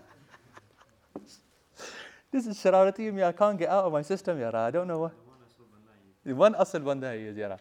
[2.32, 3.22] this is Shararati, me.
[3.22, 4.62] I can't get out of my system, Yara.
[4.62, 5.14] I don't know what.
[6.26, 7.60] The one asal banda hai is Yara.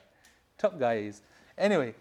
[0.57, 1.21] Top guy is.
[1.59, 1.97] Anyway,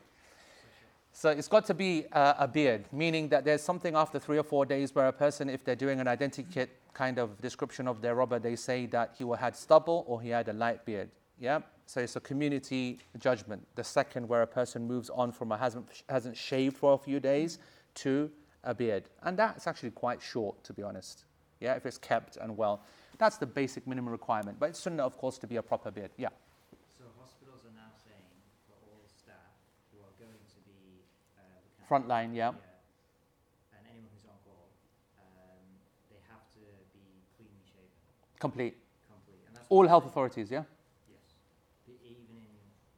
[1.11, 4.43] so it's got to be uh, a beard, meaning that there's something after three or
[4.43, 8.13] four days where a person, if they're doing an identikit kind of description of their
[8.13, 11.09] robber, they say that he had stubble or he had a light beard.
[11.39, 11.61] Yeah?
[11.85, 13.65] So it's a community judgment.
[13.75, 17.19] The second, where a person moves on from a hasn't, hasn't shaved for a few
[17.19, 17.59] days
[17.95, 18.31] to
[18.63, 19.03] a beard.
[19.23, 21.25] And that's actually quite short, to be honest.
[21.59, 22.81] Yeah, if it's kept and well.
[23.17, 24.57] That's the basic minimum requirement.
[24.59, 26.11] But it's sunnah, of course, to be a proper beard.
[26.17, 26.29] Yeah.
[26.97, 28.33] So hospitals are now saying
[28.65, 29.53] for all staff
[29.91, 31.03] who are going to be
[31.37, 31.43] uh,
[31.89, 32.49] Frontline, yeah.
[32.49, 34.69] and anyone who's on call,
[35.21, 35.61] um,
[36.09, 36.63] they have to
[36.97, 37.03] be
[37.37, 37.93] cleanly shaven,
[38.39, 38.73] Complete.
[39.05, 39.41] complete.
[39.45, 40.65] And that's All health authorities, yeah?
[41.05, 41.37] Yes,
[41.85, 42.49] The- even in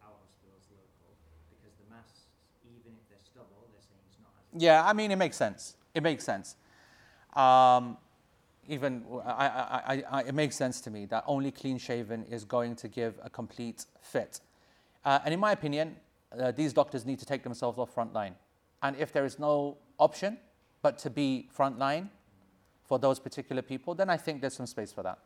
[0.08, 1.20] our hospitals local,
[1.52, 2.32] because the masks,
[2.64, 4.43] even if they're stubble, they're saying it's not as.
[4.58, 5.76] Yeah, I mean, it makes sense.
[5.94, 6.56] It makes sense.
[7.36, 7.98] Um,
[8.68, 12.76] even I, I, I, it makes sense to me that only clean shaven is going
[12.78, 14.40] to give a complete fit.
[15.04, 15.98] Uh, and in my opinion,
[16.40, 18.36] uh, these doctors need to take themselves off front line.
[18.82, 20.38] And if there is no option
[20.82, 22.10] but to be front line
[22.84, 25.20] for those particular people, then I think there's some space for that.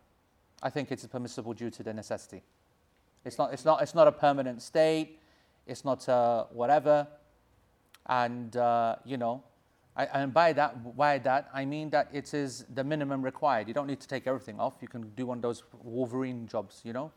[0.63, 2.41] I think it's permissible due to the necessity.
[3.23, 5.19] It's not, it's not, it's not a permanent state.
[5.67, 7.07] It's not uh, whatever.
[8.07, 9.43] And, uh, you know,
[9.95, 13.67] I, and by that, by that, I mean that it is the minimum required.
[13.67, 14.75] You don't need to take everything off.
[14.81, 17.11] You can do one of those Wolverine jobs, you know?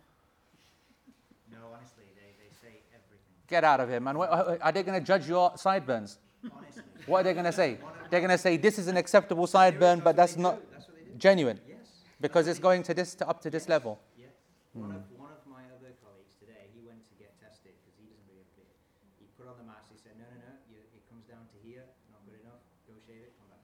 [1.53, 3.21] No, honestly, they, they say everything.
[3.49, 4.17] Get out of here, man.
[4.17, 6.19] Are they going to judge your sideburns?
[6.45, 6.83] Honestly.
[7.07, 7.79] What are they going to say?
[8.09, 11.05] They're going to say this is an acceptable sideburn, but that's not That's what they
[11.05, 11.19] do.
[11.19, 11.77] genuine Yes.
[12.21, 14.01] because it's going to this to up to this level.
[14.17, 14.27] Yeah.
[14.73, 18.07] One, of, one of my other colleagues today, he went to get tested because he
[18.09, 18.79] doesn't really have a beard.
[19.21, 21.57] He put on the mask, he said, no, no, no, you, it comes down to
[21.67, 23.63] here, not good enough, go shave it, come back.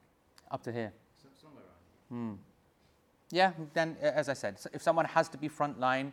[0.51, 0.93] Up to here.
[1.23, 2.39] So, somewhere around here.
[3.31, 6.13] Yeah, then uh, as I said, if someone has to be frontline,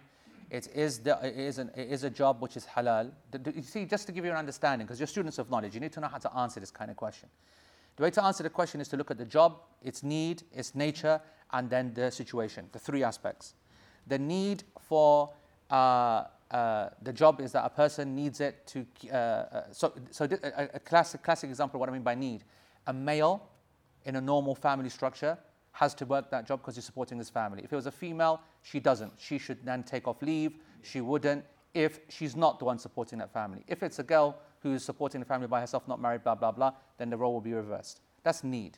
[0.50, 3.12] it is, the, it, is an, it is a job which is halal.
[3.56, 5.94] You see, just to give you an understanding, because you're students of knowledge, you need
[5.94, 7.30] to know how to answer this kind of question.
[7.96, 10.74] The way to answer the question is to look at the job, its need, its
[10.74, 13.54] nature, and then the situation, the three aspects.
[14.08, 15.30] The need for
[15.70, 18.86] uh, uh, the job is that a person needs it to.
[19.12, 22.44] Uh, uh, so, so a, a classic, classic example of what I mean by need.
[22.88, 23.48] A male
[24.06, 25.38] in a normal family structure
[25.72, 27.62] has to work that job because he's supporting his family.
[27.64, 29.14] If it was a female, she doesn't.
[29.18, 30.54] She should then take off leave.
[30.84, 33.64] She wouldn't if she's not the one supporting that family.
[33.68, 36.74] If it's a girl who's supporting the family by herself, not married, blah, blah, blah,
[36.98, 38.02] then the role will be reversed.
[38.24, 38.78] That's need.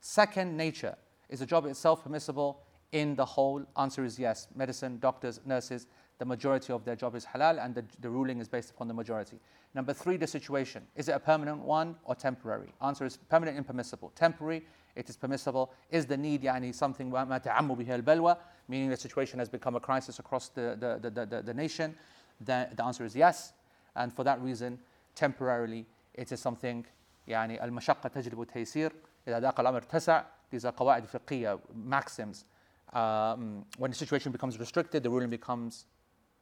[0.00, 0.96] Second, nature.
[1.28, 3.64] Is the job itself permissible in the whole?
[3.76, 4.48] Answer is yes.
[4.54, 5.86] Medicine, doctors, nurses,
[6.19, 8.93] the majority of their job is halal and the, the ruling is based upon the
[8.93, 9.37] majority.
[9.75, 10.83] Number three, the situation.
[10.95, 12.73] Is it a permanent one or temporary?
[12.81, 14.11] Answer is permanent impermissible.
[14.15, 14.65] Temporary,
[14.95, 15.71] it is permissible.
[15.91, 19.79] Is the need يعني something ما تعم به البلوى, meaning the situation has become a
[19.79, 21.95] crisis across the, the, the, the, the nation?
[22.41, 23.53] The, the answer is yes.
[23.95, 24.79] And for that reason,
[25.15, 26.85] temporarily, it is something
[27.27, 28.91] يعني المشقة تجلب التيسير
[29.27, 32.45] إذا ضاق الأمر اتسع These are قواعد فقهية, maxims.
[32.93, 35.85] Um, when the situation becomes restricted, the ruling becomes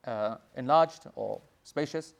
[0.06, 2.14] uh, enlarged or spacious,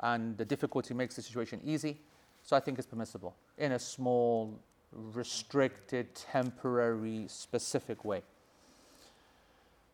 [0.00, 1.98] and the difficulty makes the situation easy.
[2.42, 4.58] So I think it's permissible in a small,
[4.92, 8.22] restricted, temporary, specific way.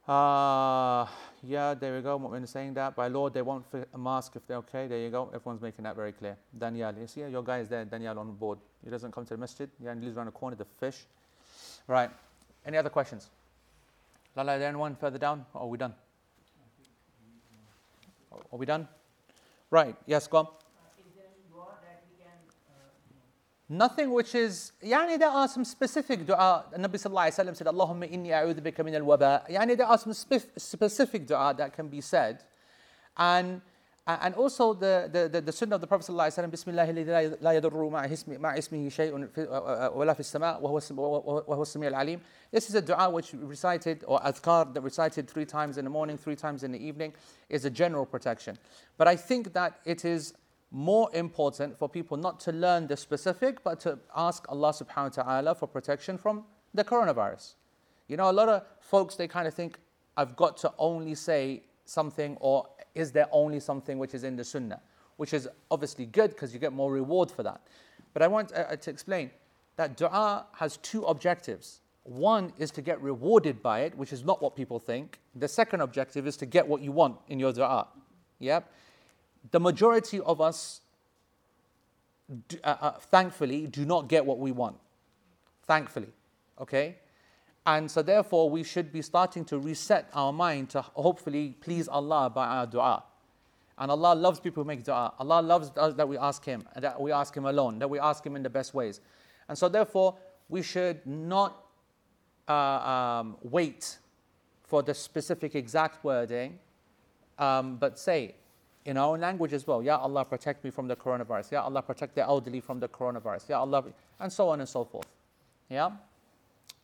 [0.08, 1.06] Uh,
[1.42, 2.32] yeah, there we go.
[2.32, 2.96] Is saying that.
[2.96, 4.86] By law, they won't fit a mask if they're okay.
[4.86, 5.30] There you go.
[5.34, 6.38] Everyone's making that very clear.
[6.58, 8.58] Daniel, you see your guy is there, Daniel on board.
[8.82, 9.68] He doesn't come to the masjid.
[9.78, 11.04] Yeah, and he lives around the corner, the fish.
[11.86, 12.10] Right.
[12.64, 13.28] Any other questions?
[14.34, 15.44] Lala, is there anyone further down?
[15.52, 15.92] Or are we done?
[18.31, 18.87] Are we done?
[19.69, 19.95] Right.
[20.05, 20.47] Yes, go on.
[23.69, 28.11] Nothing which is يعني there are some specific dua Nabi sallallahu alaihi wasallam said Allahumma
[28.11, 32.01] inni a'udhu bika min al-waba يعني there are some spef- specific dua that can be
[32.01, 32.43] said
[33.17, 33.61] and
[34.07, 37.39] and also the, the, the, the sunnah of the Prophet sallallahu alaihi wasallam Bismillah الذي
[37.41, 41.87] لا يضر مع اسمه مع اسمه شيء في- ولا في السماء وهو السم- وهو السميع
[41.89, 42.19] العليم
[42.51, 46.17] This is a dua which recited or adhkar that recited three times in the morning,
[46.17, 47.13] three times in the evening
[47.49, 48.57] is a general protection.
[48.97, 50.33] But I think that it is
[50.69, 55.23] more important for people not to learn the specific, but to ask Allah subhanahu wa
[55.23, 57.53] ta'ala for protection from the coronavirus.
[58.09, 59.79] You know, a lot of folks, they kind of think,
[60.17, 64.44] I've got to only say something, or is there only something which is in the
[64.44, 64.80] sunnah?
[65.16, 67.60] Which is obviously good because you get more reward for that.
[68.12, 69.30] But I want uh, to explain
[69.76, 71.80] that dua has two objectives.
[72.04, 75.18] One is to get rewarded by it, which is not what people think.
[75.34, 77.88] The second objective is to get what you want in your dua.
[78.38, 78.70] Yep
[79.50, 80.80] the majority of us
[82.62, 84.76] uh, uh, thankfully, do not get what we want.
[85.66, 86.08] Thankfully.
[86.60, 86.96] Okay?
[87.68, 92.30] And so, therefore, we should be starting to reset our mind to hopefully please Allah
[92.30, 93.04] by our dua.
[93.76, 95.12] And Allah loves people who make dua.
[95.18, 98.24] Allah loves us that we ask Him, that we ask Him alone, that we ask
[98.24, 99.02] Him in the best ways.
[99.50, 100.16] And so, therefore,
[100.48, 101.62] we should not
[102.48, 103.98] uh, um, wait
[104.64, 106.58] for the specific exact wording,
[107.38, 108.34] um, but say
[108.86, 111.52] in our own language as well, Ya Allah, protect me from the coronavirus.
[111.52, 113.50] Ya Allah, protect the elderly from the coronavirus.
[113.50, 113.84] Ya Allah,
[114.20, 115.08] and so on and so forth.
[115.68, 115.90] Yeah?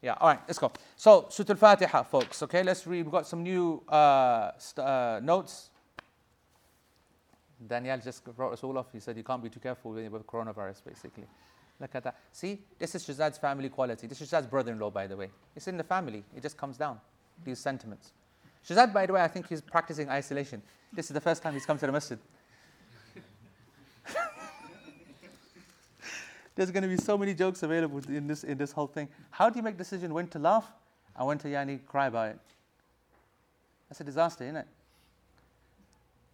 [0.05, 0.71] Yeah, all right, let's go.
[0.97, 3.07] So, Al Fatiha, folks, okay, let's read.
[3.07, 5.71] We've got some new uh, st- uh, notes.
[7.67, 8.93] Daniel just wrote us all off.
[8.93, 11.25] He said, You can't be too careful with, with coronavirus, basically.
[11.81, 12.17] Look at that.
[12.33, 14.07] See, this is Shazad's family quality.
[14.07, 15.31] This is Shazad's brother in law, by the way.
[15.57, 17.01] It's in the family, it just comes down,
[17.43, 18.13] these sentiments.
[18.69, 20.61] Shazad, by the way, I think he's practicing isolation.
[20.93, 22.19] This is the first time he's come to the masjid.
[26.55, 29.09] There's going to be so many jokes available in this, in this whole thing.
[29.31, 30.71] How do you make decision when to laugh
[31.17, 32.39] and when to yani, cry about it?
[33.89, 34.67] That's a disaster, isn't it?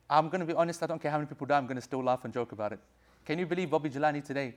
[0.09, 1.83] I'm going to be honest, I don't care how many people die, I'm going to
[1.83, 2.80] still laugh and joke about it.
[3.24, 4.54] Can you believe Bobby Jelani today?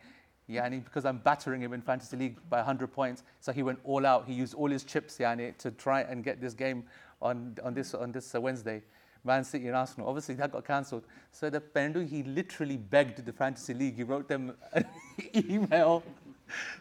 [0.49, 4.05] Yani, because I'm battering him in Fantasy League by 100 points, so he went all
[4.05, 4.25] out.
[4.27, 6.83] He used all his chips yani, to try and get this game
[7.21, 8.81] on, on this, on this uh, Wednesday.
[9.25, 10.09] And Arsenal.
[10.09, 11.03] Obviously, that got cancelled.
[11.31, 13.95] So the Pendu, he literally begged the Fantasy League.
[13.95, 14.85] He wrote them an
[15.33, 16.03] email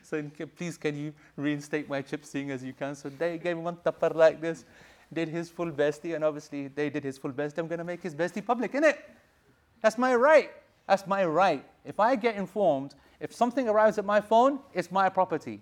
[0.02, 2.94] saying, please can you reinstate my chip seeing as you can.
[2.94, 4.64] So they gave him one tapper like this,
[5.12, 7.58] did his full bestie, and obviously they did his full best.
[7.58, 8.98] I'm going to make his bestie public, innit?
[9.80, 10.50] That's my right.
[10.88, 11.64] That's my right.
[11.84, 15.60] If I get informed, if something arrives at my phone, it's my property.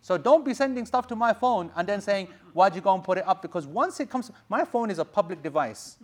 [0.00, 3.02] So don't be sending stuff to my phone and then saying, why'd you go and
[3.02, 3.42] put it up?
[3.42, 5.96] Because once it comes, my phone is a public device.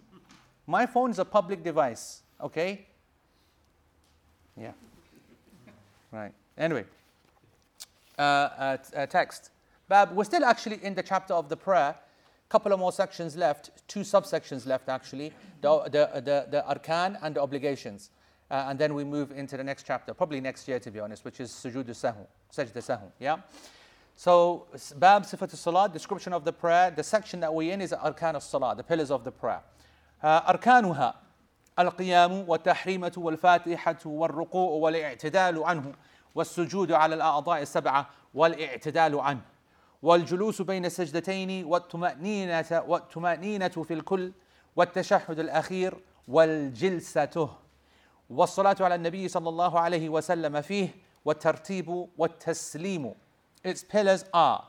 [0.67, 2.87] My phone is a public device, okay?
[4.61, 4.73] Yeah.
[6.11, 6.33] Right.
[6.57, 6.85] Anyway,
[8.19, 9.51] uh, uh, uh, text.
[9.89, 11.97] Bab, we're still actually in the chapter of the prayer.
[12.49, 17.35] Couple of more sections left, two subsections left actually, the, the, the, the arkan and
[17.35, 18.11] the obligations.
[18.51, 21.25] Uh, and then we move into the next chapter, probably next year to be honest,
[21.25, 23.39] which is sujood sahu, sajda sahu, yeah?
[24.15, 26.93] So, Bab Sifat al-Salat, description of the prayer.
[26.93, 29.61] The section that we're in is Arkan al-Salat, the pillars of the prayer.
[30.25, 31.15] Uh, أركانها.
[31.79, 35.93] القيام والتحريمة والفاتحة والركوع والاعتدال عنه
[36.35, 39.41] والسجود على الأعضاء السبعة والاعتدال عنه.
[40.03, 44.33] والجلوس بين السجدتين والطمأنينة والطمأنينة في الكل
[44.77, 45.95] والتشهد الأخير
[46.29, 47.49] والجلسة.
[48.31, 50.89] والصلاة على النبي صلى الله عليه وسلم فيه
[51.25, 53.15] والترتيب والتسليم.
[53.65, 54.63] Its pillars are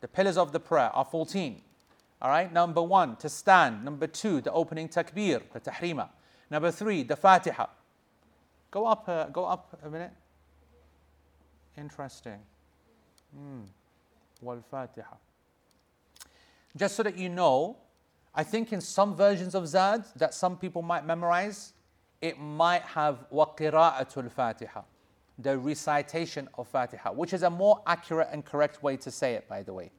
[0.00, 1.67] the pillars of the prayer are 14
[2.20, 3.84] All right, number one, to stand.
[3.84, 6.08] Number two, the opening takbir, the tahrima.
[6.50, 7.66] Number three, the fatiha.
[8.70, 10.10] Go up, uh, go up a minute.
[11.76, 12.40] Interesting.
[13.34, 13.60] Hmm.
[14.40, 15.14] Wal fatiha.
[16.76, 17.76] Just so that you know,
[18.34, 21.72] I think in some versions of Zad that some people might memorize,
[22.20, 24.82] it might have waqira'atul fatiha,
[25.38, 29.48] the recitation of fatiha, which is a more accurate and correct way to say it,
[29.48, 29.90] by the way.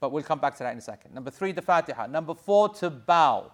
[0.00, 1.14] But we'll come back to that in a second.
[1.14, 2.06] Number three, the Fatiha.
[2.06, 3.52] Number four, to bow.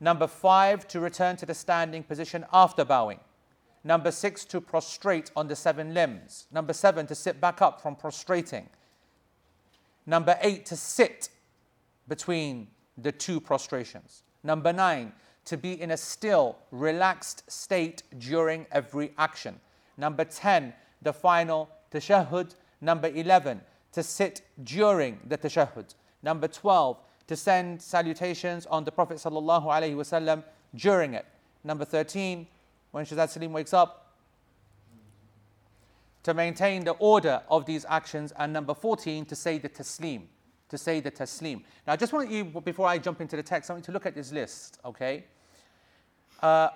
[0.00, 3.20] Number five, to return to the standing position after bowing.
[3.84, 6.46] Number six, to prostrate on the seven limbs.
[6.50, 8.68] Number seven, to sit back up from prostrating.
[10.06, 11.28] Number eight, to sit
[12.08, 14.22] between the two prostrations.
[14.42, 15.12] Number nine,
[15.46, 19.58] to be in a still, relaxed state during every action.
[19.96, 22.54] Number 10, the final tashahhud.
[22.80, 23.60] Number 11,
[23.96, 25.94] to sit during the tashahhud.
[26.22, 31.24] Number 12, to send salutations on the Prophet sallallahu during it.
[31.64, 32.46] Number 13,
[32.90, 34.12] when Shazad Salim wakes up,
[36.24, 38.34] to maintain the order of these actions.
[38.38, 40.24] And number 14, to say the taslim.
[40.68, 41.62] To say the taslim.
[41.86, 43.92] Now, I just want you, before I jump into the text, I want you to
[43.92, 45.24] look at this list, okay?
[46.42, 46.68] Uh,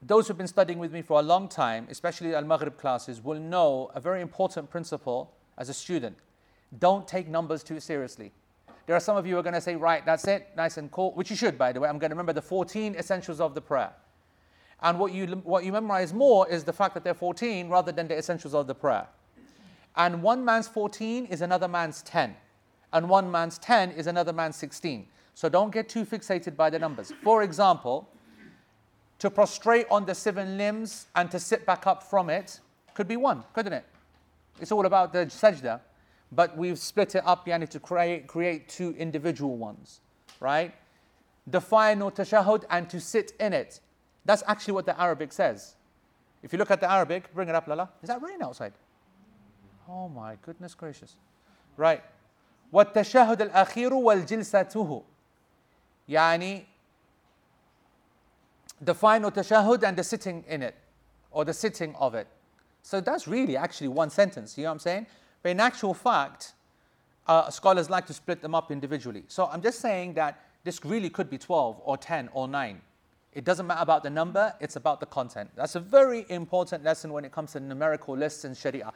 [0.00, 3.40] those who've been studying with me for a long time, especially Al Maghrib classes, will
[3.40, 6.16] know a very important principle as a student.
[6.78, 8.32] Don't take numbers too seriously.
[8.86, 10.90] There are some of you who are going to say, right, that's it, nice and
[10.90, 11.88] cool, which you should, by the way.
[11.88, 13.92] I'm going to remember the 14 essentials of the prayer.
[14.82, 18.06] And what you, what you memorize more is the fact that they're 14 rather than
[18.08, 19.06] the essentials of the prayer.
[19.96, 22.36] And one man's 14 is another man's 10.
[22.92, 25.06] And one man's 10 is another man's 16.
[25.34, 27.12] So don't get too fixated by the numbers.
[27.22, 28.08] For example,
[29.18, 32.60] to prostrate on the seven limbs and to sit back up from it
[32.94, 33.84] could be one, couldn't it?
[34.60, 35.80] It's all about the sajda,
[36.31, 39.99] but we've split it up yani, to create, create two individual ones,
[40.39, 40.73] right?
[41.47, 43.79] The final tashahhud and to sit in it.
[44.25, 45.75] That's actually what the Arabic says.
[46.43, 47.89] If you look at the Arabic, bring it up, Lala.
[48.01, 48.73] Is that rain outside?
[49.89, 51.15] Oh my goodness gracious.
[51.77, 52.01] Right.
[52.73, 55.03] والتشهد الأخير والجلسته
[56.09, 56.65] يعني
[58.79, 60.75] the final tashahud and the sitting in it
[61.31, 62.27] or the sitting of it.
[62.81, 65.07] So that's really actually one sentence, you know what I'm saying?
[65.46, 66.54] But in actual fact,
[67.28, 69.22] uh, scholars like to split them up individually.
[69.28, 72.80] So I'm just saying that this really could be 12 or 10 or 9.
[73.32, 75.50] It doesn't matter about the number, it's about the content.
[75.54, 78.92] That's a very important lesson when it comes to numerical lists in Sharia.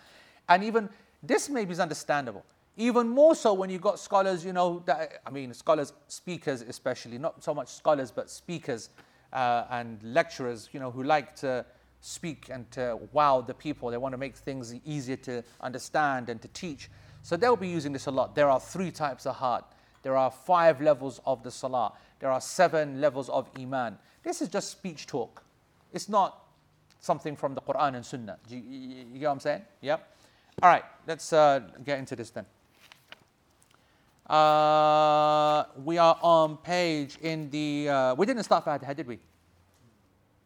[0.48, 0.88] And even
[1.22, 2.44] this maybe is understandable.
[2.76, 7.18] Even more so when you've got scholars, you know, that, I mean, scholars, speakers especially,
[7.18, 8.90] not so much scholars, but speakers
[9.32, 11.64] uh, and lecturers, you know, who like to
[12.00, 13.90] speak and to wow the people.
[13.90, 16.90] They want to make things easier to understand and to teach.
[17.22, 18.34] So they'll be using this a lot.
[18.34, 19.64] There are three types of heart.
[20.02, 21.92] There are five levels of the salah.
[22.20, 23.98] There are seven levels of iman.
[24.22, 25.42] This is just speech talk.
[25.92, 26.46] It's not
[27.00, 28.38] something from the Quran and Sunnah.
[28.48, 29.62] Do you, you, you get what I'm saying?
[29.80, 30.16] Yep.
[30.62, 32.44] All right, let's uh, get into this then.
[34.26, 37.88] Uh, we are on page in the.
[37.88, 39.18] Uh, we didn't start Fatiha, did we?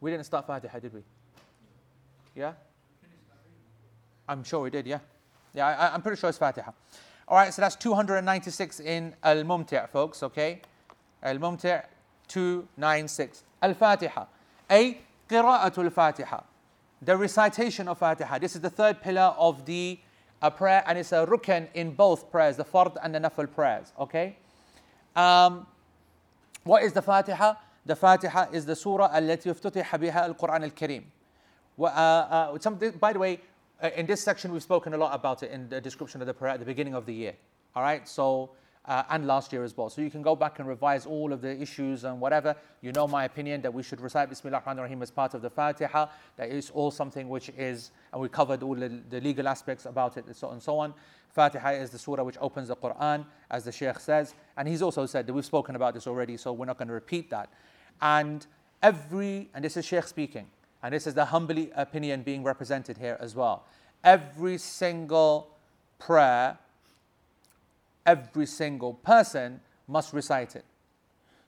[0.00, 1.02] We didn't start Fatiha, did we?
[2.35, 2.53] Yeah?
[4.27, 4.99] I'm sure we did, yeah.
[5.53, 6.71] Yeah, I, I'm pretty sure it's Fatiha.
[7.27, 10.61] All right, so that's 296 in Al Mumti', folks, okay?
[11.23, 11.81] Al Mumti'
[12.27, 13.43] 296.
[13.61, 14.25] Al Fatiha.
[14.69, 14.97] A
[15.29, 16.41] Qira'atul Fatiha.
[17.01, 18.37] The recitation of Fatiha.
[18.39, 19.99] This is the third pillar of the
[20.41, 23.91] uh, prayer, and it's a rukn in both prayers, the fard and the nafil prayers,
[23.99, 24.37] okay?
[25.15, 25.65] Um,
[26.63, 27.55] what is the Fatiha?
[27.85, 31.03] The Fatiha is the surah التي افتتح بها القرآن الكريم.
[31.78, 33.40] Uh, uh, some, by the way,
[33.82, 36.34] uh, in this section we've spoken a lot about it in the description of the
[36.34, 37.34] prayer at the beginning of the year.
[37.74, 38.50] All right, so
[38.86, 39.88] uh, and last year as well.
[39.88, 42.54] So you can go back and revise all of the issues and whatever.
[42.82, 45.50] You know my opinion that we should recite Bismillah ar-Rahman ar-Rahim as part of the
[45.50, 46.06] Fatiha.
[46.36, 50.16] That is all something which is, and we covered all the, the legal aspects about
[50.16, 50.94] it and so, on and so on.
[51.30, 54.34] Fatiha is the surah which opens the Quran, as the Shaykh says.
[54.56, 56.94] And he's also said that we've spoken about this already, so we're not going to
[56.94, 57.48] repeat that.
[58.00, 58.46] And
[58.82, 60.46] every, and this is Shaykh speaking,
[60.84, 63.64] and this is the Hanbali opinion being represented here as well.
[64.04, 65.50] Every single
[65.98, 66.58] prayer
[68.06, 70.64] every single person must recite it.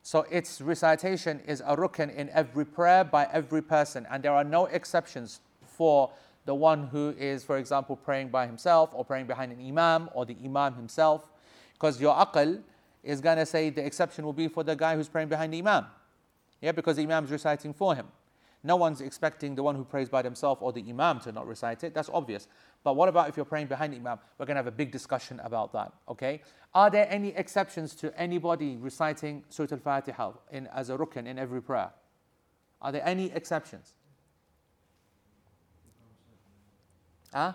[0.03, 4.43] So its recitation is a rukn in every prayer by every person, and there are
[4.43, 6.11] no exceptions for
[6.45, 10.25] the one who is, for example, praying by himself or praying behind an imam or
[10.25, 11.29] the imam himself,
[11.73, 12.61] because your aql
[13.03, 15.59] is going to say the exception will be for the guy who's praying behind the
[15.59, 15.85] imam.
[16.61, 18.07] Yeah, because the imam is reciting for him.
[18.67, 21.85] No one's expecting the one who prays by themselves or the imam to not recite
[21.85, 21.93] it.
[21.93, 22.49] That's obvious.
[22.83, 24.19] But what about if you're praying behind the imam?
[24.37, 25.93] We're going to have a big discussion about that.
[26.09, 26.41] Okay?
[26.75, 31.61] Are there any exceptions to anybody reciting Surah Al-Fatiha in, as a rukn in every
[31.61, 31.91] prayer?
[32.81, 33.93] Are there any exceptions?
[37.33, 37.53] Huh?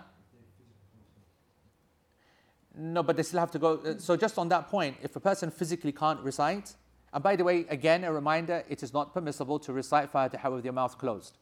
[2.75, 3.97] No, but they still have to go.
[3.99, 6.73] So, just on that point, if a person physically can't recite,
[7.13, 10.65] and by the way, again, a reminder it is not permissible to recite Fatiha with
[10.65, 11.37] your mouth closed.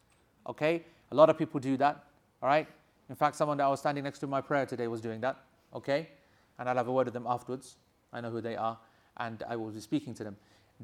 [0.48, 0.84] Okay?
[1.12, 2.04] A lot of people do that.
[2.42, 2.68] All right?
[3.10, 5.22] In fact, someone that I was standing next to in my prayer today was doing
[5.22, 5.38] that.
[5.74, 6.10] Okay?
[6.60, 7.76] And I'll have a word with them afterwards.
[8.14, 8.78] I know who they are.
[9.18, 10.38] And I will be speaking to them.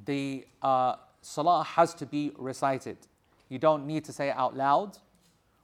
[0.06, 2.98] The uh, salah has to be recited.
[3.50, 4.98] You don't need to say it out loud,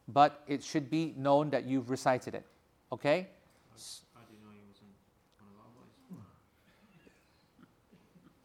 [0.07, 2.45] but it should be known that you've recited it.
[2.91, 3.27] Okay?
[4.13, 4.91] How do you know he wasn't
[5.39, 5.91] one of our boys?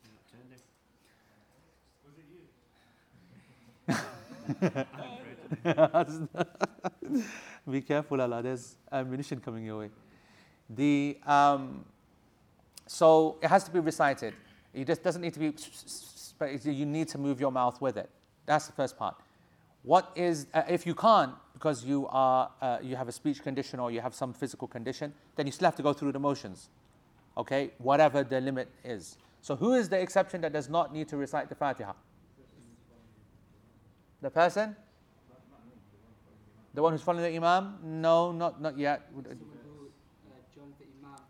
[0.03, 0.51] You're not turned
[3.97, 4.38] him.
[7.71, 8.43] Be careful, Allah.
[8.43, 9.91] There's ammunition coming your way.
[10.71, 11.85] The um,
[12.87, 14.35] so it has to be recited.
[14.73, 15.53] It just doesn't need to be,
[16.71, 18.09] you need to move your mouth with it.
[18.47, 19.17] That's the first part.
[19.83, 23.81] What is uh, if you can't because you are uh, you have a speech condition
[23.81, 26.71] or you have some physical condition, then you still have to go through the motions.
[27.37, 29.17] Okay, whatever the limit is.
[29.41, 31.93] So who is the exception that does not need to recite the Fatiha?
[34.21, 34.77] The person?
[36.75, 37.79] The one who's following the Imam?
[37.83, 39.09] No, not, not yet.
[39.15, 39.39] Who uh, imam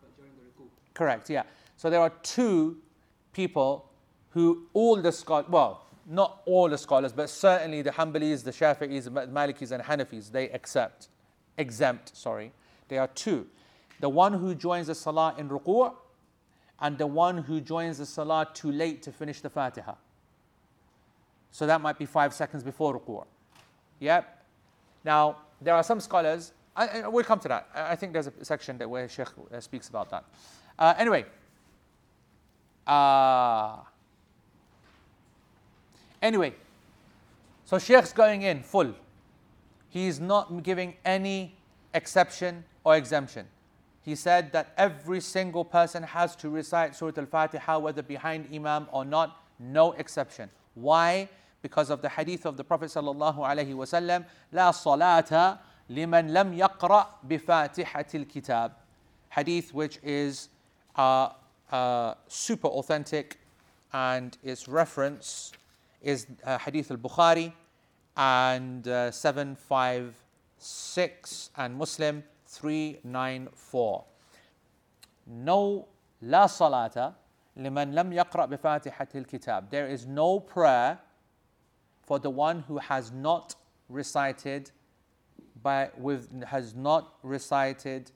[0.01, 0.68] but during the ruku.
[0.95, 1.45] Correct, yeah.
[1.76, 2.78] So there are two
[3.32, 3.89] people
[4.30, 9.05] who all the scholars, well, not all the scholars, but certainly the Hanbalis, the Shafi'is,
[9.05, 11.09] the Malikis, and Hanafis, they accept,
[11.57, 12.53] exempt, sorry.
[12.89, 13.47] There are two.
[14.01, 15.95] The one who joins the Salah in ruku'
[16.80, 19.95] and the one who joins the Salah too late to finish the Fatiha.
[21.51, 23.24] So that might be five seconds before ruku'.
[24.01, 24.44] Yep.
[25.05, 27.68] Now, there are some scholars, I, I- we'll come to that.
[27.74, 30.24] I I think there's a section that where Sheikh uh, speaks about that.
[30.78, 31.24] Uh, anyway,
[32.86, 33.76] uh,
[36.22, 36.55] anyway,
[37.64, 38.94] so Sheikh's going in full.
[39.90, 41.57] he is not giving any
[41.94, 43.46] exception or exemption.
[44.03, 48.86] He said that every single person has to recite Surah Al Fatiha, whether behind Imam
[48.92, 50.51] or not, no exception.
[50.78, 51.30] Why?
[51.61, 55.57] Because of the hadith of the Prophet sallallahu alaihi wasallam, لا صلاة
[55.89, 58.71] لمن لم يقرأ بفاتحة الكتاب.
[59.30, 60.49] Hadith which is
[60.95, 61.30] uh,
[61.71, 63.39] uh, super authentic
[63.93, 65.53] and its reference
[66.01, 67.53] is uh, Hadith al-Bukhari
[68.17, 74.03] and uh, 756 and Muslim 394.
[75.28, 75.88] No
[76.21, 77.13] لا صلاة
[77.57, 79.69] لمن لم يقرأ بفاتحة الكتاب.
[79.69, 80.99] There is no prayer
[82.01, 83.55] for the one who has not
[83.89, 84.71] recited
[85.61, 88.11] by with has not recited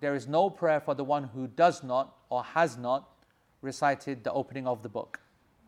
[0.00, 3.08] there is no prayer for the one who does not or has not
[3.62, 5.20] recited the opening of the book.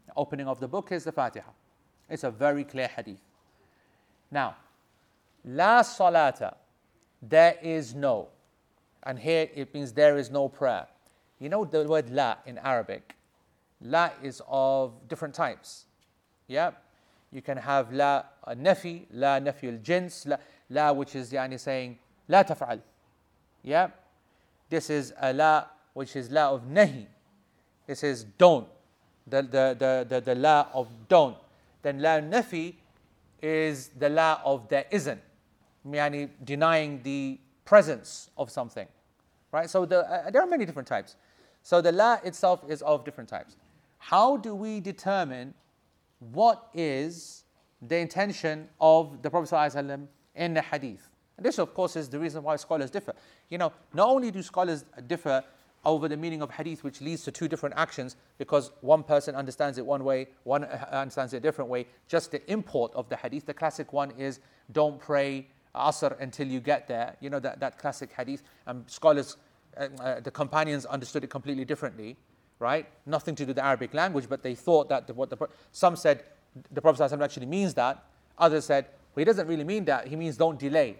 [0.07, 1.51] The opening of the book is the Fatiha.
[2.09, 3.21] It's a very clear hadith.
[4.31, 4.57] Now,
[5.45, 6.55] La salata,
[7.23, 8.29] there is no.
[9.03, 10.87] And here it means there is no prayer.
[11.44, 13.18] You know the word la in Arabic?
[13.82, 15.84] La is of different types.
[16.48, 16.72] Yeah?
[17.34, 20.38] You can have la nafi, la nafi al jins, la,
[20.70, 22.80] la which is yani saying la taf'al.
[23.62, 23.90] Yeah?
[24.70, 27.08] This is a la which is la of nahi.
[27.88, 28.70] This is don't.
[29.28, 31.36] The, the, the, the, the la of don't.
[31.82, 32.76] Then la nafi
[33.42, 35.20] is the la of there isn't.
[35.86, 38.88] Yani denying the presence of something.
[39.52, 39.70] Right?
[39.70, 41.18] So the, uh, there are many different types.
[41.64, 43.56] So the la itself is of different types.
[43.98, 45.54] How do we determine
[46.32, 47.44] what is
[47.82, 51.10] the intention of the Prophet ﷺ in the hadith?
[51.38, 53.14] And this, of course, is the reason why scholars differ.
[53.50, 55.44] You know, not only do scholars differ
[55.86, 59.78] over the meaning of hadith, which leads to two different actions, because one person understands
[59.78, 61.88] it one way, one uh, understands it a different way.
[62.08, 63.46] Just the import of the hadith.
[63.46, 64.40] The classic one is
[64.72, 67.16] don't pray asr until you get there.
[67.20, 68.44] You know that, that classic hadith.
[68.66, 69.38] And scholars,
[69.78, 72.18] uh, uh, the companions understood it completely differently,
[72.60, 72.88] right?
[73.06, 75.38] Nothing to do with the Arabic language, but they thought that the, what the
[75.72, 76.24] some said
[76.72, 78.06] the Prophet ﷺ actually means that.
[78.38, 80.08] Others said, well, he doesn't really mean that.
[80.08, 80.98] He means don't delay.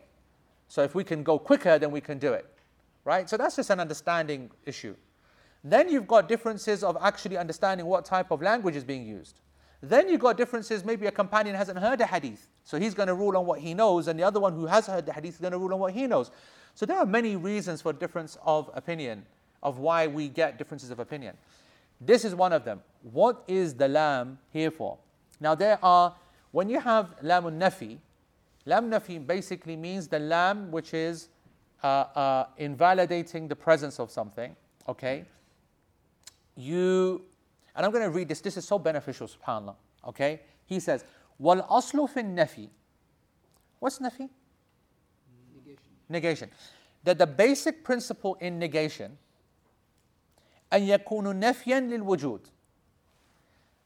[0.68, 2.48] So if we can go quicker, then we can do it
[3.06, 3.30] right?
[3.30, 4.96] So that's just an understanding issue.
[5.64, 9.40] Then you've got differences of actually understanding what type of language is being used.
[9.82, 13.16] Then you've got differences, maybe a companion hasn't heard a hadith, so he's going to
[13.16, 15.42] rule on what he knows, and the other one who has heard the hadith is
[15.42, 16.32] going to rule on what he knows.
[16.76, 19.26] So there are many reasons for difference of opinion,
[19.62, 21.36] of why we get differences of opinion.
[22.02, 22.82] This is one of them.
[23.04, 24.98] What is the lam here for?
[25.40, 26.16] Now there are,
[26.52, 27.98] when you have lamun nafi,
[28.66, 31.30] lam nafi basically means the lam which is
[31.84, 34.56] uh, uh, invalidating the presence of something,
[34.88, 35.26] okay,
[36.56, 37.22] you,
[37.76, 39.76] and I'm going to read this, this is so beneficial, subhanAllah,
[40.08, 40.42] okay?
[40.66, 41.04] He says,
[41.38, 42.70] wal aslu fin nafi.
[43.80, 44.30] What's nafi?
[46.09, 46.49] Negation.
[46.49, 46.51] Negation.
[47.05, 49.17] That the basic principle in negation,
[50.73, 52.41] أن يكون نفيا للوجود.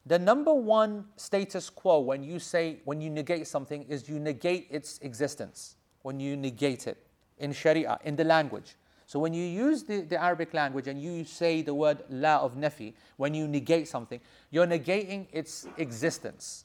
[0.04, 4.66] The number one status quo when you say, when you negate something, is you negate
[4.70, 5.76] its existence.
[6.02, 6.98] When you negate it
[7.38, 8.74] in Sharia, in the language.
[9.06, 12.56] So when you use the, the Arabic language and you say the word la of
[12.56, 14.20] nafi, when you negate something,
[14.50, 16.64] you're negating its existence.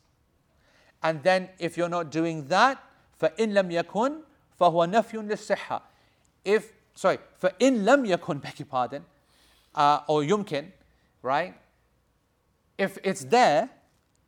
[1.04, 2.84] And then if you're not doing that,
[3.22, 4.22] فَإِن لَمْ يَكُنْ
[4.60, 5.82] فَهُوَ نَفْيٌ لِلصِّحَّةِ
[6.44, 9.06] If, sorry, فَإِن لَمْ يَكُنْ, beg your pardon,
[9.76, 10.72] uh, or yumkin,
[11.22, 11.56] right?
[12.78, 13.70] If it's there,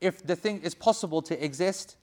[0.02, 1.98] if the thing is possible to exist,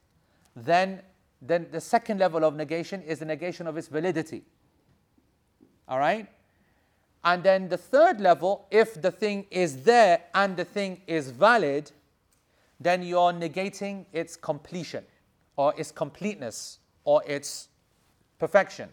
[0.54, 1.02] then
[1.42, 4.42] then the second level of negation is the negation of its validity.
[5.88, 6.26] All right?
[7.24, 11.90] And then the third level, if the thing is there and the thing is valid,
[12.80, 15.04] then you're negating its completion
[15.56, 17.68] or its completeness or its
[18.41, 18.89] perfection.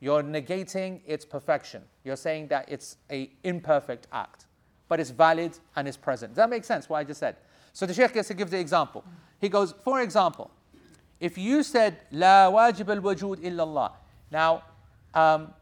[0.00, 1.82] You're negating its perfection.
[2.02, 4.46] You're saying that it's a imperfect act,
[4.88, 6.32] but it's valid and it's present.
[6.32, 7.36] Does that make sense what I just said?
[7.74, 9.04] So the Shaykh gets to give the example.
[9.38, 10.50] He goes, for example,
[11.20, 13.92] if you said La wajib al wajud illallah,
[14.30, 14.62] now
[15.12, 15.52] um,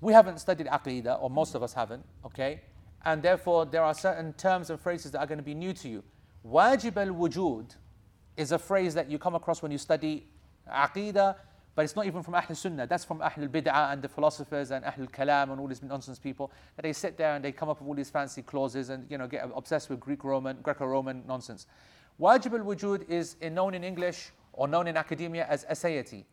[0.00, 2.62] we haven't studied aqidah, or most of us haven't, okay?
[3.04, 5.88] And therefore, there are certain terms and phrases that are going to be new to
[5.90, 6.02] you.
[6.46, 7.76] Wajib al wujud
[8.38, 10.26] is a phrase that you come across when you study
[10.72, 11.36] aqidah,
[11.74, 12.86] but it's not even from Ahl Sunnah.
[12.86, 16.52] That's from Ahl Bid'ah and the philosophers and Ahl Kalam and all these nonsense people.
[16.76, 19.18] That they sit there and they come up with all these fancy clauses and you
[19.18, 21.66] know get obsessed with Greek Roman, Greco-Roman nonsense.
[22.20, 26.24] Wajib al wujud is known in English or known in academia as aseity.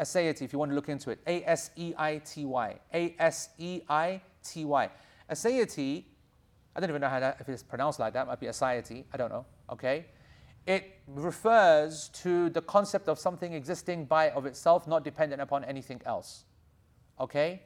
[0.00, 1.18] Aseity, if you want to look into it.
[1.26, 2.78] A S E I T Y.
[2.94, 4.90] A S E I T Y.
[5.30, 6.04] Aseity,
[6.74, 9.16] I don't even know how that, if it's pronounced like that, might be aseity, I
[9.16, 10.06] don't know, okay?
[10.68, 15.98] It refers to the concept of something existing by of itself, not dependent upon anything
[16.04, 16.44] else.
[17.18, 17.62] Okay?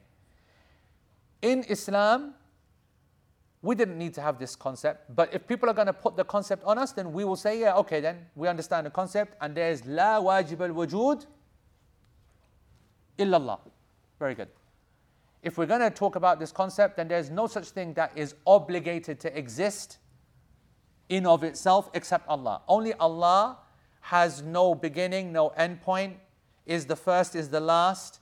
[1.42, 2.34] In Islam,
[3.60, 6.24] we didn't need to have this concept, but if people are going to put the
[6.24, 9.56] concept on us, then we will say, yeah, okay, then we understand the concept, and
[9.56, 11.26] there's la wajib al wujud
[13.18, 13.58] illallah.
[14.20, 14.48] Very good.
[15.42, 18.36] If we're going to talk about this concept, then there's no such thing that is
[18.46, 19.98] obligated to exist
[21.08, 22.62] in of itself except Allah.
[22.68, 23.58] Only Allah
[24.00, 26.16] has no beginning, no end point,
[26.66, 28.20] is the first, is the last.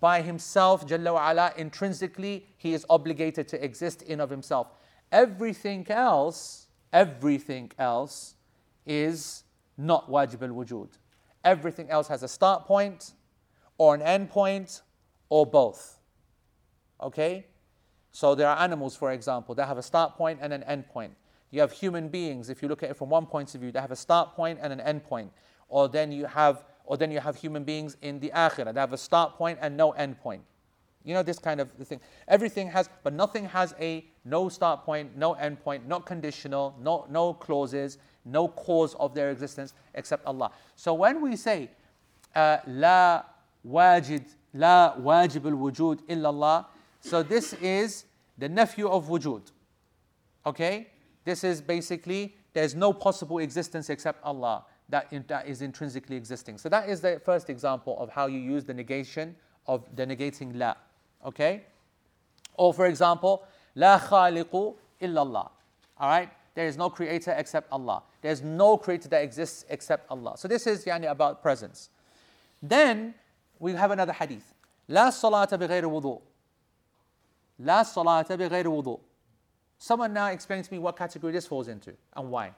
[0.00, 4.68] By himself, Jalla wa ala, intrinsically, he is obligated to exist in of himself.
[5.10, 8.34] Everything else, everything else
[8.86, 9.44] is
[9.76, 10.88] not wajib al wujud.
[11.44, 13.12] Everything else has a start point
[13.78, 14.82] or an end point
[15.28, 15.98] or both.
[17.02, 17.46] Okay?
[18.12, 21.14] So there are animals, for example, that have a start point and an end point.
[21.50, 23.80] You have human beings, if you look at it from one point of view, they
[23.80, 25.32] have a start point and an end point.
[25.68, 28.92] Or then you have or then you have human beings in the akhirah, they have
[28.92, 30.42] a start point and no end point.
[31.04, 32.00] You know this kind of thing.
[32.28, 37.06] Everything has, but nothing has a no start point, no end point, not conditional, no
[37.08, 40.50] no clauses, no cause of their existence except Allah.
[40.76, 41.70] So when we say
[42.34, 43.22] uh, la
[43.66, 46.66] wajid la wajib al wujud illallah,
[47.00, 48.04] so this is
[48.36, 49.42] the nafi of wujud.
[50.44, 50.88] Okay,
[51.30, 56.58] this is basically, there's no possible existence except Allah that, in, that is intrinsically existing.
[56.58, 59.36] So that is the first example of how you use the negation
[59.68, 60.74] of the negating la.
[61.24, 61.62] Okay?
[62.56, 63.44] Or for example,
[63.76, 65.50] la khaliqu illallah.
[65.98, 66.30] All right?
[66.56, 68.02] There is no creator except Allah.
[68.22, 70.36] There's no creator that exists except Allah.
[70.36, 71.90] So this is yani about presence.
[72.60, 73.14] Then
[73.60, 74.52] we have another hadith.
[74.88, 76.20] La salata bighayri wudu.
[77.60, 78.98] La salata bighayri wudu.
[79.82, 82.52] Someone now explain to me what category this falls into and why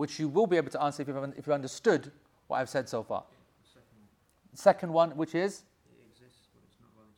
[0.00, 2.10] which you will be able to answer if you've, if you understood
[2.46, 3.22] what I've said so far.
[3.62, 4.08] Second one,
[4.54, 7.12] Second one, which is it exists, but it's not valid.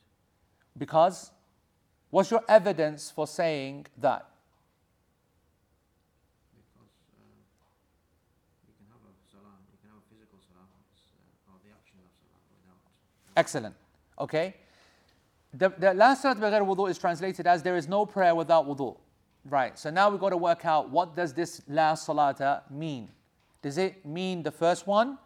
[0.76, 1.30] because
[2.11, 4.26] what's your evidence for saying that?
[6.59, 7.22] Because uh,
[8.66, 12.03] you can have a salah, you can have a physical salah, uh, or the action
[12.03, 12.11] of
[12.66, 12.82] salah.
[13.36, 13.76] Excellent.
[14.18, 14.57] Okay
[15.55, 18.96] the, the La Salat Baghair Wudu is translated as there is no prayer without wudu.
[19.44, 23.09] Right, so now we've got to work out what does this La Salata mean?
[23.61, 25.18] Does it mean the first one,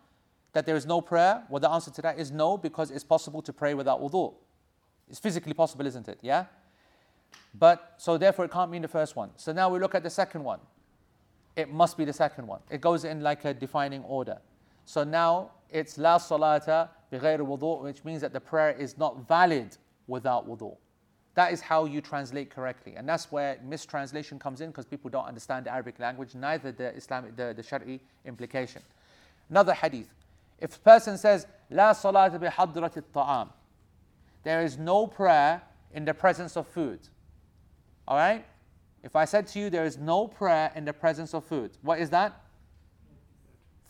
[0.52, 1.42] that there is no prayer?
[1.50, 4.32] Well, the answer to that is no, because it's possible to pray without wudu.
[5.08, 6.18] It's physically possible, isn't it?
[6.22, 6.46] Yeah?
[7.54, 9.30] But, so therefore it can't mean the first one.
[9.36, 10.60] So now we look at the second one.
[11.56, 12.60] It must be the second one.
[12.70, 14.38] It goes in like a defining order.
[14.86, 19.76] So now it's La Salata Bighayr Wudu, which means that the prayer is not valid
[20.06, 20.76] without wudu.
[21.34, 22.94] That is how you translate correctly.
[22.96, 26.94] And that's where mistranslation comes in because people don't understand the Arabic language, neither the
[26.96, 28.82] Islamic, the, the Shari implication.
[29.50, 30.08] Another hadith.
[30.58, 33.50] If a person says, La salata bi hadrati ta'am,
[34.44, 35.60] there is no prayer
[35.92, 37.00] in the presence of food.
[38.08, 38.46] All right?
[39.02, 42.00] If I said to you, there is no prayer in the presence of food, what
[42.00, 42.40] is that?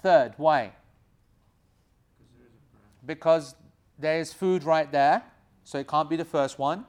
[0.02, 0.34] Third.
[0.36, 0.72] Why?
[3.04, 3.54] Because
[3.98, 5.22] there is food right there,
[5.66, 6.84] so it can't be the first one.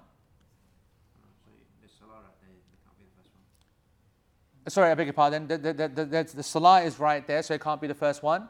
[4.68, 5.48] Sorry, I beg your pardon.
[5.48, 8.22] The, the, the, the, the, salah is right there, so it can't be the first
[8.22, 8.48] one.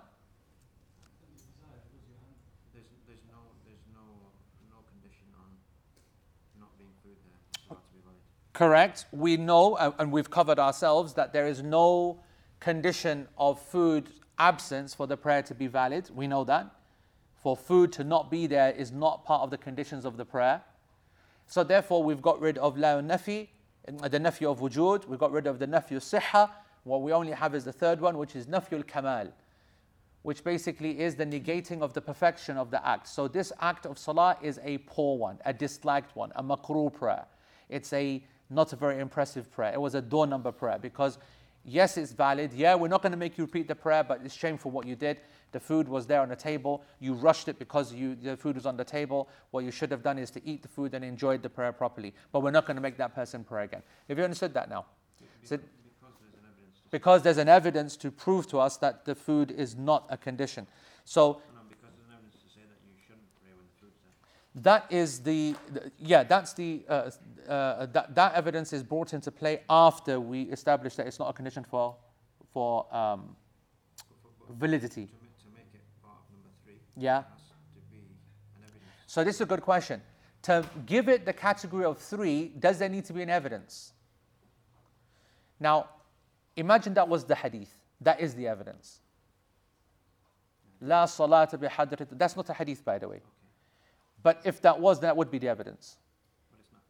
[8.52, 9.06] Correct.
[9.14, 12.20] We know, uh, and we've covered ourselves, that there is no
[12.60, 16.10] condition of food absence for the prayer to be valid.
[16.14, 16.77] We know that.
[17.42, 20.62] For food to not be there is not part of the conditions of the prayer.
[21.46, 23.48] So therefore, we've got rid of la nafi,
[23.86, 25.08] the nafi of wujud.
[25.08, 26.50] We've got rid of the nafi of siha.
[26.84, 29.32] What we only have is the third one, which is nafi al kamal,
[30.24, 33.08] which basically is the negating of the perfection of the act.
[33.08, 37.26] So this act of salah is a poor one, a disliked one, a makruh prayer.
[37.70, 39.74] It's a not a very impressive prayer.
[39.74, 41.18] It was a door number prayer because
[41.68, 42.54] yes, it's valid.
[42.54, 44.96] Yeah, we're not going to make you repeat the prayer, but it's shameful what you
[44.96, 45.22] did.
[45.52, 46.84] The food was there on the table.
[47.00, 49.30] You rushed it because you, the food was on the table.
[49.52, 52.14] What you should have done is to eat the food and enjoyed the prayer properly.
[52.32, 53.84] But we're not going to make that person pray again.
[54.10, 54.86] Have you understood that now?
[55.20, 55.62] Because, So- because
[56.20, 59.52] there's an evidence to Because there's an evidence to prove to us that the food
[59.52, 60.68] is not a condition.
[61.06, 61.22] So
[61.54, 64.00] No, no, because there's an evidence to say that you shouldn't pray when the food's
[64.04, 64.14] there.
[64.64, 65.56] That is the,
[66.00, 67.10] yeah that's the uh,
[67.48, 71.34] uh, that, that evidence is brought into play after we establish that it's not a
[71.34, 71.96] condition for
[72.54, 73.36] for um,
[74.50, 77.42] validity to, to make it part of number three, yeah it has
[77.74, 78.92] to be an evidence.
[79.06, 80.02] so this is a good question
[80.42, 83.94] to give it the category of three does there need to be an evidence
[85.60, 85.88] now
[86.56, 89.00] imagine that was the hadith That is the evidence.
[90.82, 92.08] La salata bihadrat.
[92.12, 93.22] That's not a hadith, by the way.
[94.24, 95.98] But if that was, that would be the evidence.
[96.52, 96.82] But it's not.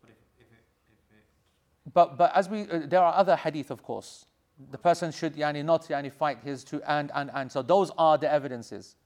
[0.00, 3.70] But if, if it, if it, But, but as we, uh, there are other hadith,
[3.70, 4.26] of course.
[4.70, 7.50] The person should yani, not yani, fight his two and, and, and.
[7.50, 8.96] So those are the evidences.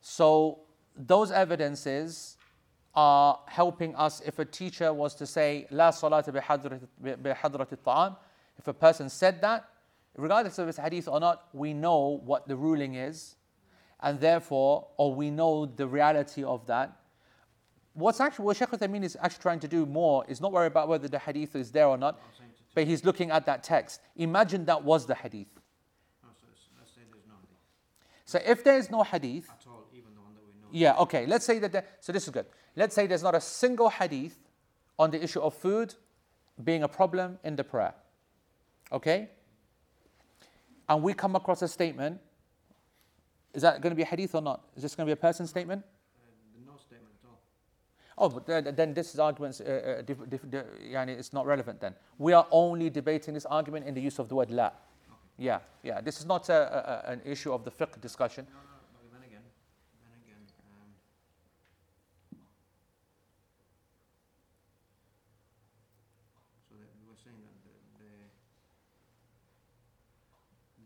[0.00, 0.60] So
[0.96, 2.36] those evidences
[2.94, 8.16] are helping us if a teacher was to say, La salata bihadrat ta'am.
[8.58, 9.68] If a person said that,
[10.16, 13.36] regardless of his hadith or not, we know what the ruling is.
[14.00, 16.96] And therefore, or we know the reality of that.
[17.94, 20.86] What's actually, what Shaykh Uthaymeen is actually trying to do more is not worry about
[20.88, 23.64] whether the hadith is there or not, I'm saying to, but he's looking at that
[23.64, 24.00] text.
[24.14, 25.48] Imagine that was the hadith.
[26.22, 27.34] no, so it's- let's say there's no
[28.24, 30.68] So if there is no hadith, all, even the one that we know.
[30.70, 32.46] yeah, okay, let's say that, there, so this is good.
[32.76, 34.38] Let's say there's not a single hadith
[34.96, 35.94] on the issue of food
[36.62, 37.94] being a problem in the prayer.
[38.92, 39.30] Okay?
[40.88, 42.20] And we come across a statement.
[43.54, 44.60] Is that going to be a hadith or not?
[44.76, 45.82] Is this going to be a person statement?
[45.84, 47.40] Uh, no statement at all.
[48.18, 51.94] Oh, but then- then this is arguments, uh, uh, diff, diff, it's not relevant then.
[52.18, 54.70] We are only debating this argument in the use of the word la.
[55.38, 56.00] Yeah, yeah.
[56.00, 56.52] This is not a,
[57.06, 58.44] a, a- an issue of the fiqh discussion.
[58.50, 59.42] No, no, but then again,
[60.02, 60.90] then again, um,
[66.68, 68.10] so that we were saying that the, the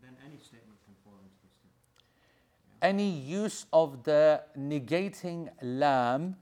[0.05, 1.73] then any statement can fall into this thing.
[2.83, 6.35] Any use of the negating lam,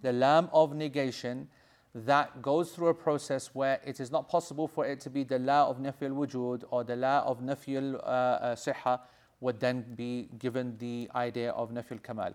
[0.00, 1.48] the lam of negation,
[1.94, 5.38] that goes through a process where it is not possible for it to be the
[5.38, 8.98] la of nafi al-wujud or the la of nafi al-sihha uh, uh,
[9.40, 12.32] would then be given the idea of nafi al-kamal.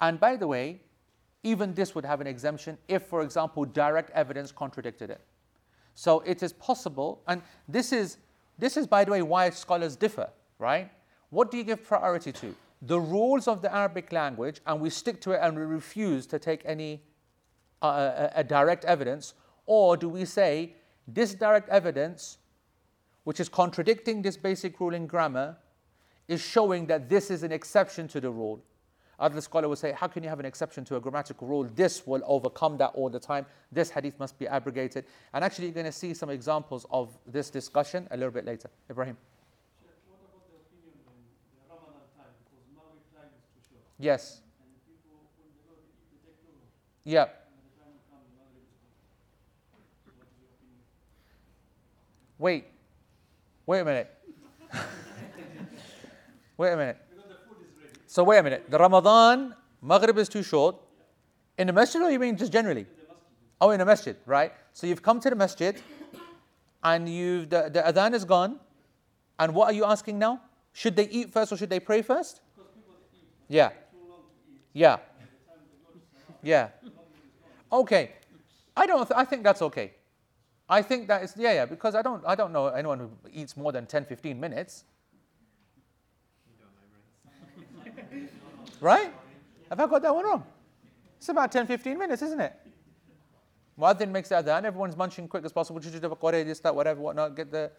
[0.00, 0.80] And by the way,
[1.42, 5.20] even this would have an exemption if, for example, direct evidence contradicted it.
[5.94, 8.16] So it is possible, and this is,
[8.58, 10.90] this is, by the way, why scholars differ, right?
[11.28, 12.54] What do you give priority to?
[12.86, 16.38] The rules of the Arabic language, and we stick to it and we refuse to
[16.38, 17.02] take any
[17.80, 19.34] uh, a, a direct evidence,
[19.66, 20.74] or do we say
[21.08, 22.38] this direct evidence,
[23.24, 25.56] which is contradicting this basic rule in grammar,
[26.28, 28.62] is showing that this is an exception to the rule?
[29.18, 31.64] Other scholar will say, how can you have an exception to a grammatical rule?
[31.74, 33.46] This will overcome that all the time.
[33.70, 35.04] This hadith must be abrogated.
[35.32, 38.70] And actually, you're going to see some examples of this discussion a little bit later.
[38.90, 39.16] Ibrahim.
[50.04, 50.80] Your opinion?
[52.38, 52.64] Wait.
[53.66, 54.10] Wait a minute.
[56.56, 56.98] wait a minute.
[57.10, 58.00] Because the food is ready.
[58.06, 58.64] So wait a minute.
[58.68, 60.76] The Ramadan Maghrib is too short.
[61.56, 62.80] In the masjid, or you mean just generally?
[62.80, 62.86] In.
[63.60, 64.52] Oh, in the masjid, right?
[64.72, 65.80] So you've come to the masjid,
[66.82, 68.58] and you've the, the adhan is gone,
[69.38, 70.40] and what are you asking now?
[70.72, 72.40] Should they eat first or should they pray first?
[72.56, 73.74] Because people they eat Yeah, too
[74.08, 74.62] long to eat.
[74.74, 74.98] Yeah,
[76.42, 76.68] yeah.
[77.72, 78.10] Okay,
[78.76, 79.06] I don't.
[79.06, 79.92] Th- I think that's okay.
[80.68, 81.64] I think that is yeah, yeah.
[81.64, 82.22] Because I don't.
[82.26, 84.84] I don't know anyone who eats more than 10, 15 minutes.
[88.80, 89.14] Right?
[89.70, 90.44] Have I got that one wrong?
[91.16, 92.52] It's about 10, 15 minutes, isn't it?
[93.78, 97.70] Muadhin makes the adhan, everyone's munching quick as possible, this, that, whatever, whatnot, get the,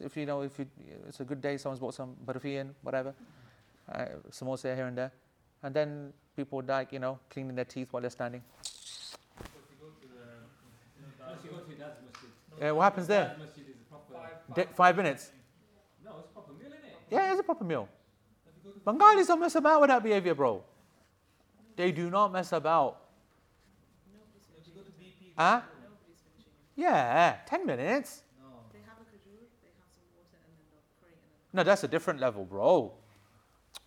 [0.00, 0.66] if you know, if you,
[1.08, 3.14] it's a good day, someone's bought some barfi in, whatever,
[3.90, 5.12] uh, samosa here and there,
[5.62, 8.42] and then people like, you know, cleaning their teeth while they're standing.
[11.26, 12.30] Unless you go to your dad's masjid.
[12.60, 13.24] Yeah, what happens there?
[13.26, 14.14] Dad's masjid is a proper.
[14.54, 15.30] De- five minutes.
[16.04, 16.96] No, it's a proper meal, isn't it?
[17.10, 17.88] Yeah, it's a proper meal.
[18.84, 20.62] Bengalis don't mess about with that behavior, bro.
[21.76, 22.98] They do not mess about.
[24.58, 25.60] If you go to BP, Huh?
[25.82, 26.52] Nobody's finishing.
[26.76, 28.22] Yeah, 10 minutes.
[28.40, 28.46] no.
[28.72, 31.20] They have a kajur, they have some water, and then they'll pray and
[31.52, 32.92] then No, that's a different level, bro.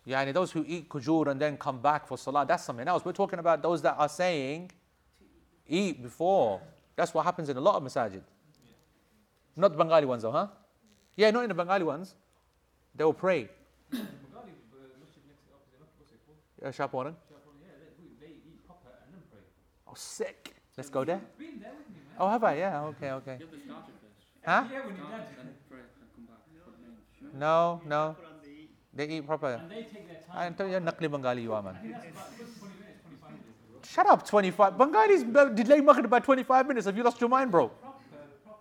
[0.06, 3.04] Yeah, and those who eat kujur and then come back for salah, that's something else.
[3.04, 4.70] We're talking about those that are saying
[5.66, 6.60] eat before.
[6.94, 8.22] That's what happens in a lot of masajid.
[9.56, 10.48] Not the Bengali ones, though, huh?
[11.16, 12.14] Yeah, not in the Bengali ones.
[12.94, 13.48] They will pray.
[13.90, 14.44] Bengali uh,
[15.00, 16.74] masjid next opposite, not what's it called?
[16.74, 17.14] Shaporan.
[17.62, 19.40] Yeah, they, they eat proper and then pray.
[19.88, 20.54] Oh, sick.
[20.76, 21.20] Let's go there.
[21.38, 22.16] There with me, man.
[22.18, 22.58] Oh, have I?
[22.58, 23.36] Yeah, okay, okay.
[23.40, 24.26] You have the starter first.
[24.44, 24.64] Huh?
[24.70, 25.26] Yeah, when your dad.
[25.36, 26.98] Then pray and come back for the main.
[27.18, 27.38] Sure.
[27.38, 28.16] No, no.
[28.94, 29.26] They eat.
[29.26, 29.60] Proper.
[29.60, 30.54] And they take their I time.
[30.54, 31.76] tell you, Nakli Bengali you are, man.
[31.76, 33.80] I think that's about good 20 minutes, 25 minutes, bro.
[33.82, 34.78] Shut up, 25.
[34.78, 36.86] Bengalis uh, delay Maghrib by 25 minutes.
[36.86, 37.68] Have you lost your mind, bro?
[37.68, 37.98] Proper,
[38.44, 38.58] proper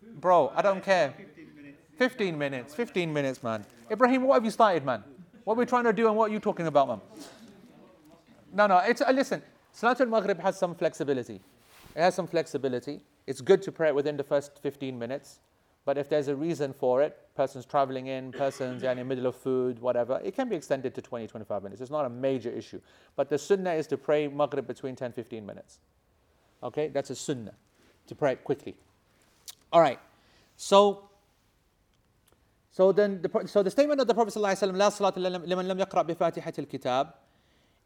[0.00, 0.20] food.
[0.20, 1.14] Bro, I don't care.
[1.16, 1.78] 15 minutes.
[1.96, 3.64] 15 minutes, 15 minutes, man.
[3.90, 5.04] Ibrahim, what have you started, man?
[5.44, 7.00] What are we trying to do and what are you talking about, man?
[8.52, 9.42] No, no, it's, uh, listen,
[9.74, 11.40] Salatul Maghrib has some flexibility.
[11.94, 13.00] It has some flexibility.
[13.26, 15.40] It's good to pray it within the first 15 minutes.
[15.85, 19.35] But if there's a reason for it, person's traveling in, person's in the middle of
[19.35, 21.81] food, whatever, it can be extended to 20, 25 minutes.
[21.81, 22.81] It's not a major issue.
[23.15, 25.79] But the sunnah is to pray Maghrib between 10, 15 minutes.
[26.63, 27.53] Okay, that's a sunnah,
[28.07, 28.75] to pray it quickly.
[29.71, 29.99] All right,
[30.57, 31.09] so
[32.71, 36.01] so then, the, so the statement of the Prophet ﷺ, لا صلاة لمن لم يقرأ
[36.01, 37.13] بفاتحة الكتاب,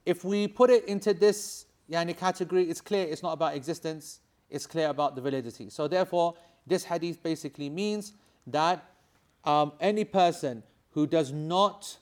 [0.04, 4.66] if we put it into this yani, category, it's clear it's not about existence, it's
[4.66, 5.70] clear about the validity.
[5.70, 6.34] So therefore,
[6.67, 8.15] this hadith basically means
[8.47, 8.85] that
[9.45, 11.99] um, any person who does not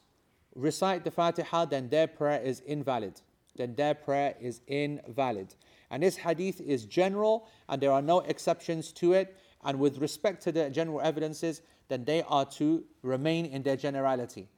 [0.55, 3.21] recite the Fatiha, then their prayer is invalid.
[3.57, 5.55] Then their prayer is invalid.
[5.91, 9.37] And this hadith is general, and there are no exceptions to it.
[9.65, 14.49] And with respect to the general evidences, then they are to remain in their generality.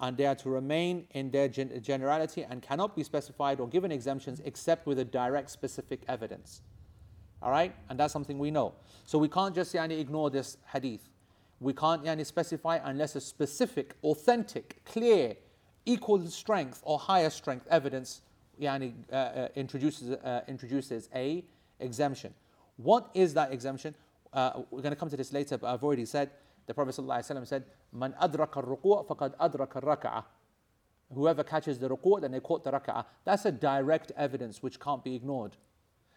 [0.00, 3.92] And they are to remain in their gen- generality and cannot be specified or given
[3.92, 6.62] exemptions except with a direct specific evidence.
[7.42, 7.74] All right?
[7.88, 8.74] And that's something we know.
[9.04, 11.08] So we can't just yani, ignore this hadith.
[11.58, 15.36] We can't yani, specify unless a specific, authentic, clear,
[15.86, 18.22] equal strength or higher strength evidence
[18.60, 21.44] yani, uh, uh, introduces, uh, introduces a
[21.80, 22.34] exemption.
[22.76, 23.94] What is that exemption?
[24.32, 26.30] Uh, we're going to come to this later, but I've already said
[26.66, 30.24] the Prophet ﷺ said, "Man adraka ruku' faqad adraka rak'ah."
[31.12, 33.04] Whoever catches the ruku', then they caught the rak'ah.
[33.24, 35.56] That's a direct evidence which can't be ignored.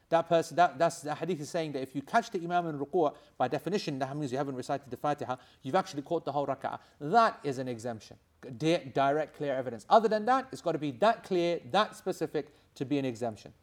[0.09, 2.77] That person, that, that's the hadith is saying that if you catch the imam in
[2.77, 6.45] ruku', by definition that means you haven't recited the Fatiha, you've actually caught the whole
[6.45, 6.77] rak'ah.
[6.99, 8.17] That is an exemption,
[8.57, 9.85] direct, clear evidence.
[9.89, 13.53] Other than that, it's got to be that clear, that specific to be an exemption.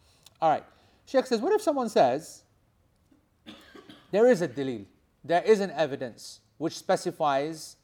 [0.40, 0.64] All right.
[1.06, 2.42] Sheikh says, what if someone says,
[4.10, 4.86] there is a dalil,
[5.24, 7.76] there is an evidence which specifies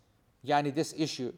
[0.46, 1.32] yani, this issue.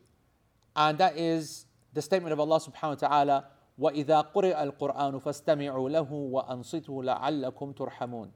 [0.77, 3.47] And that is the statement of Allah subhanahu wa ta'ala,
[3.80, 8.30] وَإِذَا قُرِئَ الْقُرْآنُ فَاسْتَمِعُوا لَهُ وَأَنصِتُوا لَعَلَّكُمْ تُرْحَمُونَ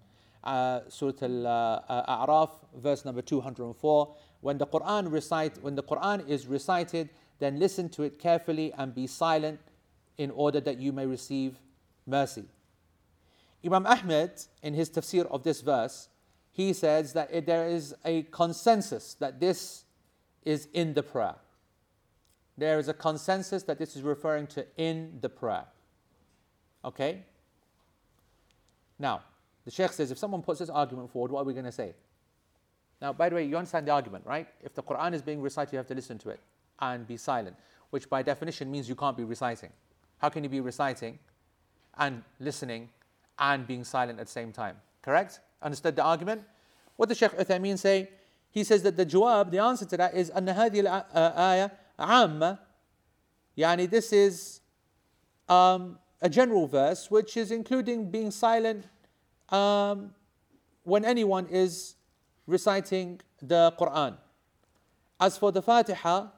[0.43, 4.15] uh, Surah Al-A'raf, verse number 204.
[4.41, 7.09] When the Quran recite, when the Quran is recited,
[7.39, 9.59] then listen to it carefully and be silent
[10.18, 11.59] in order that you may receive
[12.05, 12.45] mercy.
[13.65, 14.32] Imam Ahmed,
[14.63, 16.09] in his tafsir of this verse,
[16.51, 19.84] he says that it, there is a consensus that this
[20.43, 21.36] is in the prayer.
[22.57, 25.65] There is a consensus that this is referring to in the prayer.
[26.84, 27.24] Okay?
[28.97, 29.22] Now,
[29.65, 31.93] the Sheikh says if someone puts this argument forward, what are we going to say?
[33.01, 34.47] Now, by the way, you understand the argument, right?
[34.63, 36.39] If the Quran is being recited, you have to listen to it
[36.80, 37.55] and be silent,
[37.91, 39.70] which by definition means you can't be reciting.
[40.18, 41.20] How can you be reciting
[41.97, 42.89] and listening
[43.38, 44.78] and being silent at the same time?
[45.03, 45.41] Correct?
[45.61, 46.41] Understood the argument?
[46.95, 48.09] What does Shaykh Uthaymeen say?
[48.49, 50.82] He says that the jawab, the answer to that is أن هذه
[51.13, 51.72] الآية
[52.03, 52.59] عامة
[53.57, 54.61] يعني this is
[55.48, 58.84] um, a general verse which is including being silent
[59.50, 60.14] um,
[60.84, 61.96] when anyone is
[62.46, 64.16] reciting the Quran.
[65.20, 66.28] As for the Fatiha,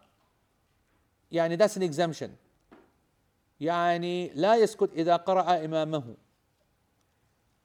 [1.32, 2.36] يعني that's an exemption.
[3.60, 6.16] يعني لا يسكت إذا قرأ إمامه.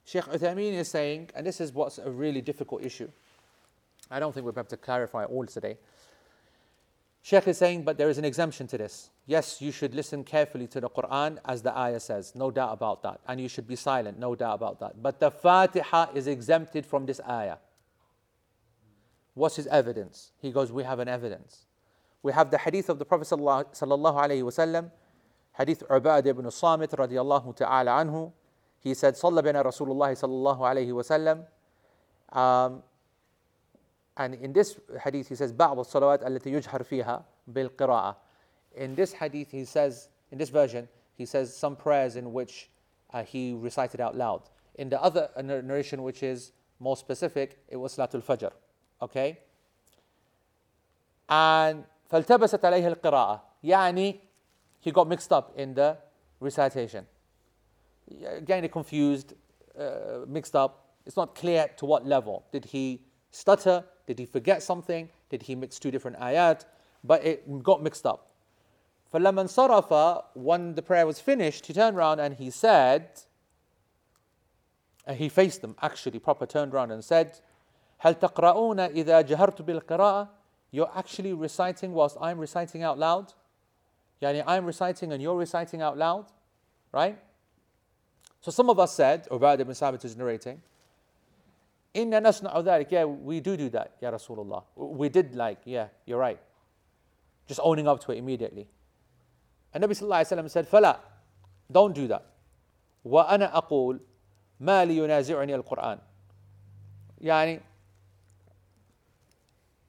[0.06, 3.10] Sheikh Uthaymeen is saying, and this is what's a really difficult issue.
[4.10, 5.78] I don't think we'll be able to clarify all today.
[7.22, 9.10] Sheikh is saying, but there is an exemption to this.
[9.26, 13.04] Yes, you should listen carefully to the Quran as the ayah says, no doubt about
[13.04, 13.20] that.
[13.28, 15.04] And you should be silent, no doubt about that.
[15.04, 17.58] But the Fatiha is exempted from this ayah.
[19.34, 20.32] What's his evidence?
[20.42, 21.66] He goes, We have an evidence.
[22.24, 24.92] We have the hadith of the Prophet sallallahu alayhi wasallam,
[25.58, 28.34] hadith Ubad ibn Samit radiallahu ta'ala anhu.
[28.80, 31.46] He said, Sallabina Rasulullah sallallahu alayhi wasallam.
[32.38, 32.84] Um,
[34.19, 38.17] and in this hadith he says, بعض الصلوات التي يجهر فيها بالقراءة.
[38.77, 42.71] In this hadith he says, in this version, he says some prayers in which
[43.13, 44.43] uh, he recited out loud.
[44.77, 48.51] In the other narration which is more specific, it was Salatul Fajr.
[49.03, 49.39] Okay?
[51.29, 53.41] And فالتبست عليه القراءة.
[53.65, 54.21] يعني
[54.81, 55.97] he got mixed up in the
[56.41, 57.07] recitation
[58.45, 59.35] getting confused,
[59.79, 60.95] uh, mixed up.
[61.07, 62.45] It's not clear to what level.
[62.53, 63.85] Did he stutter?
[64.07, 65.09] Did he forget something?
[65.31, 66.65] Did he mix two different ayat?
[67.03, 68.31] But it got mixed up.
[69.13, 73.09] فَلَمَنْ صَرَفَ When the prayer was finished, he turned around and he said,
[75.07, 77.41] and he faced them actually, proper turned around and said,
[78.05, 80.29] هل تقرؤون إذا جهرت بالقراءة?
[80.71, 83.33] You're actually reciting whilst I'm reciting out loud?
[84.21, 86.27] Yani I'm reciting and you're reciting out loud,
[86.93, 87.19] right?
[88.41, 90.61] So some of us said, Ubadah ibn Sabit is narrating,
[91.95, 92.91] Inna nasna'u dhalik.
[92.91, 94.65] Yeah, we do do that, Ya Rasulullah.
[94.77, 96.41] We did like, yeah, you're right.
[97.47, 98.69] Just owning up to it immediately.
[99.73, 101.01] And Nabi Sallallahu Alaihi Wasallam said, Fala,
[101.71, 102.27] don't do that.
[103.05, 104.01] وأنا أقول
[104.61, 105.99] ما لي ينازعني القرآن.
[107.21, 107.61] يعني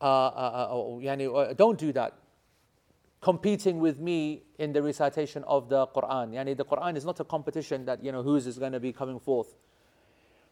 [0.01, 2.13] uh, uh, uh, يعني, uh, don't do that.
[3.21, 6.33] Competing with me in the recitation of the Quran.
[6.33, 8.91] Yani the Quran is not a competition that you know whose is going to be
[8.91, 9.55] coming forth.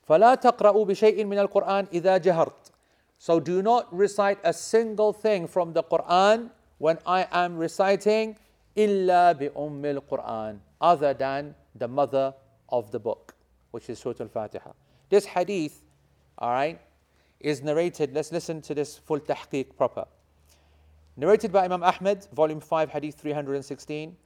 [0.08, 2.72] فلا تقرأوا بشيء من القرآن إذا جهرت.
[3.18, 8.36] So do not recite a single thing from the Quran when I am reciting
[8.78, 12.34] إلا بأم القرآن other than the mother
[12.70, 13.36] of the book,
[13.72, 14.72] which is Surah Al-Fatiha.
[15.10, 15.82] This hadith,
[16.38, 16.82] all right,
[17.40, 18.14] is narrated.
[18.14, 20.06] Let's listen to this full tahqiq proper.
[21.16, 24.18] Narrated by Imam Ahmad, volume 5, hadith 316.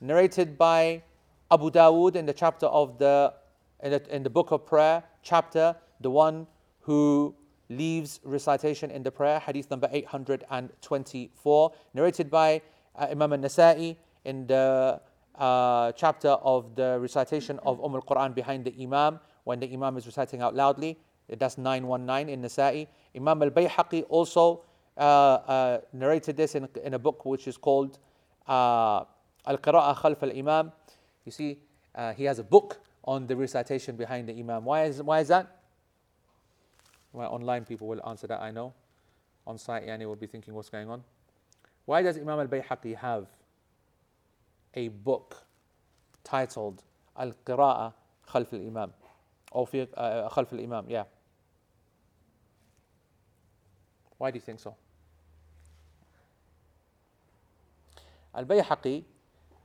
[0.00, 1.02] Narrated by
[1.50, 3.32] Abu Dawood in the chapter of the
[3.81, 6.47] in the, in the book of prayer, chapter, the one
[6.81, 7.35] who
[7.69, 11.71] leaves recitation in the prayer, hadith number 824.
[11.93, 12.61] Narrated by
[12.95, 14.99] uh, Imam al-Nasa'i in the
[15.35, 20.05] uh, chapter of the recitation of Umm al-Quran behind the Imam, when the Imam is
[20.05, 20.97] reciting out loudly.
[21.37, 22.87] That's 919 in Nasa'i.
[23.15, 24.63] Imam al-Bayhaqi also
[24.97, 27.99] uh, uh, narrated this in, in a book which is called
[28.47, 29.03] uh,
[29.45, 30.71] Al-Qira'ah Khalf al-Imam.
[31.23, 31.59] You see,
[31.95, 34.65] uh, he has a book on the recitation behind the Imam.
[34.65, 35.59] Why is, why is that?
[37.11, 38.73] Well, online people will answer that, I know.
[39.47, 41.03] On site, Yani will be thinking, what's going on?
[41.85, 43.27] Why does Imam al-Bayhaqi have
[44.75, 45.43] a book
[46.23, 46.83] titled
[47.17, 47.93] Al-Qira'ah
[48.27, 48.93] Khalf al-Imam?
[49.51, 51.05] Or fi, uh, Khalf al-Imam, yeah.
[54.19, 54.75] Why do you think so?
[58.35, 59.03] Al-Bayhaqi,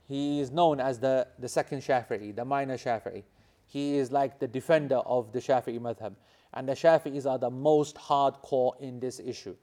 [0.06, 3.22] he is known as the, the second Shafi'i, the minor Shafi'i.
[3.66, 6.14] He is like the defender of the Shafi'i madhab.
[6.52, 9.54] And the Shafi'is are the most hardcore in this issue.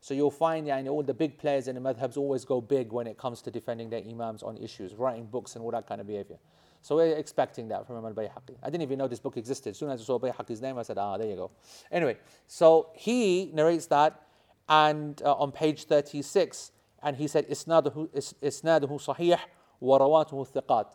[0.00, 3.08] So you'll find yani, all the big players in the madhabs always go big when
[3.08, 6.06] it comes to defending their imams on issues, writing books and all that kind of
[6.06, 6.38] behavior.
[6.80, 8.56] So we're expecting that from Imam al-Bayhaqi.
[8.62, 9.70] I didn't even know this book existed.
[9.70, 11.50] As soon as I saw Bayhaqi's name, I said, ah, there you go.
[11.90, 14.22] Anyway, so he narrates that
[14.68, 16.70] and uh, on page 36,
[17.02, 18.08] and he said, إسناده,
[18.42, 19.38] إسناده صحيح
[19.82, 20.86] ورواته ثقات.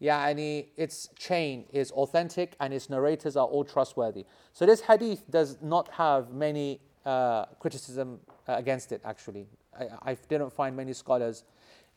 [0.00, 4.26] Yani its chain is authentic and its narrators are all trustworthy.
[4.52, 9.46] So this hadith does not have many uh, criticism uh, against it actually.
[9.78, 11.44] I, I, didn't find many scholars.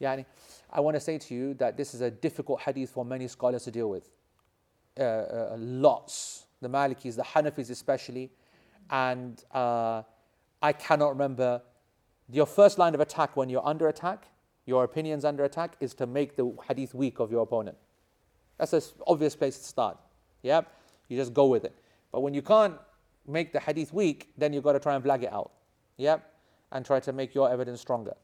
[0.02, 0.26] Yani,
[0.72, 3.64] I want to say to you that this is a difficult hadith for many scholars
[3.64, 4.10] to deal with.
[5.00, 6.46] Uh, uh lots.
[6.62, 8.32] The Malikis, the Hanafis especially.
[8.90, 10.04] And uh,
[10.62, 11.62] I cannot remember
[12.30, 14.28] your first line of attack when you're under attack,
[14.67, 17.77] your opinion's under attack, is to make the hadith weak of your opponent.
[18.59, 19.99] That's an obvious place to start.
[20.43, 20.63] Yeah?
[21.09, 21.75] You just go with it.
[22.13, 22.75] But when you can't
[23.27, 25.53] make the hadith weak, then you've got to try and blag it out.
[25.97, 26.19] Yeah?
[26.71, 28.15] And try to make your evidence stronger.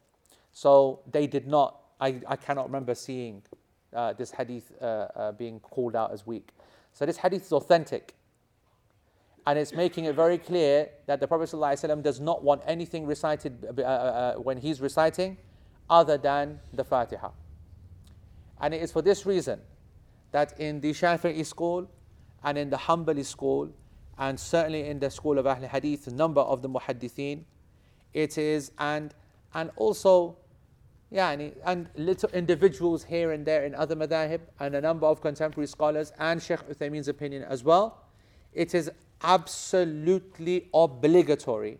[0.53, 3.43] So they did not, I, I cannot remember seeing
[3.95, 6.51] uh, this hadith uh, uh, being called out as weak.
[6.93, 8.15] So this hadith is authentic.
[9.47, 13.65] And it's making it very clear that the Prophet ﷺ does not want anything recited
[13.65, 15.39] uh, uh, uh, when he's reciting
[15.91, 17.31] other than the Fatiha.
[18.61, 19.61] And it is for this reason
[20.33, 21.89] that in the Shafi'i school
[22.45, 23.71] and in the Hanbali school,
[24.19, 27.45] and certainly in the school of Ahl Hadith, a number of the Muhaddithin,
[28.13, 29.15] it is, and,
[29.55, 30.37] and also,
[31.11, 35.69] yeah, and little individuals here and there in other madahib, and a number of contemporary
[35.69, 38.05] scholars, and Sheikh Uthaymeen's opinion as well,
[38.53, 38.91] it is
[39.23, 41.79] absolutely obligatory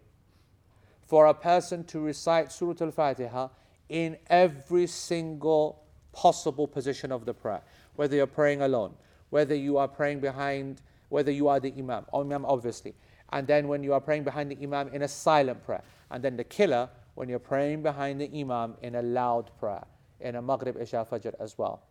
[1.07, 3.49] for a person to recite Surah Al Fatiha
[3.89, 5.83] in every single
[6.13, 7.63] possible position of the prayer
[7.99, 8.95] whether you're praying alone,
[9.31, 12.95] whether you are praying behind, whether you are the Imam, or Imam obviously,
[13.33, 15.83] and then when you are praying behind the Imam in a silent prayer,
[16.13, 19.85] and then the killer when you're praying behind the Imam in a loud prayer,
[20.21, 21.83] in a Maghrib, Isha, Fajr as well.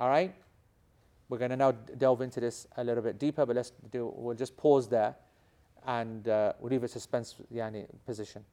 [0.00, 0.34] All right?
[1.28, 4.36] We're going to now delve into this a little bit deeper, but let's do, we'll
[4.36, 5.14] just pause there
[5.86, 8.44] and uh, we'll leave a suspense yani, position.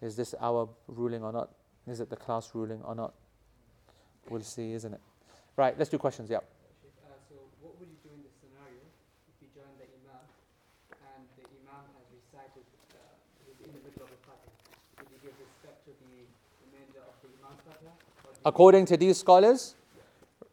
[0.00, 1.50] Is this our ruling or not?
[1.86, 3.12] Is it the class ruling or not?
[4.30, 5.00] We'll see, isn't it?
[5.56, 6.38] Right, let's do questions, yeah.
[6.38, 6.40] Uh,
[7.28, 8.80] so what would you do in this scenario
[9.28, 10.24] if you join the Imam
[10.90, 12.64] and the Imam has recited
[12.96, 14.18] uh, in the middle of the?
[14.98, 16.24] Would you give respect to the
[16.64, 17.60] remainder of the Imam's?
[18.44, 19.76] According to these scholars,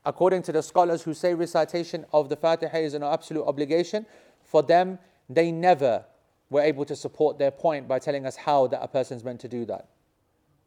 [0.05, 4.05] according to the scholars who say recitation of the Fatiha is an absolute obligation,
[4.43, 6.03] for them, they never
[6.49, 9.39] were able to support their point by telling us how that a person is meant
[9.39, 9.87] to do that.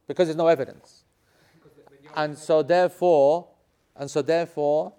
[0.07, 1.05] Because there's no evidence.
[2.17, 3.49] And so, therefore,
[3.97, 4.93] and so, therefore,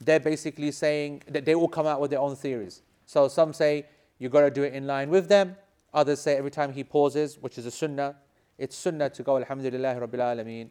[0.00, 2.82] they're basically saying that they all come out with their own theories.
[3.06, 3.86] So, some say
[4.18, 5.56] you've got to do it in line with them.
[5.92, 8.16] Others say every time he pauses, which is a sunnah,
[8.58, 10.70] it's sunnah to go Alhamdulillah Rabbil Alameen,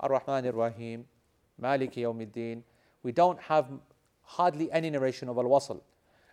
[0.00, 1.04] Ar Rahman Ar Rahim,
[1.60, 2.62] Maliki Yawmiddin.
[3.02, 3.68] We don't have
[4.22, 5.80] hardly any narration of Al Wasl.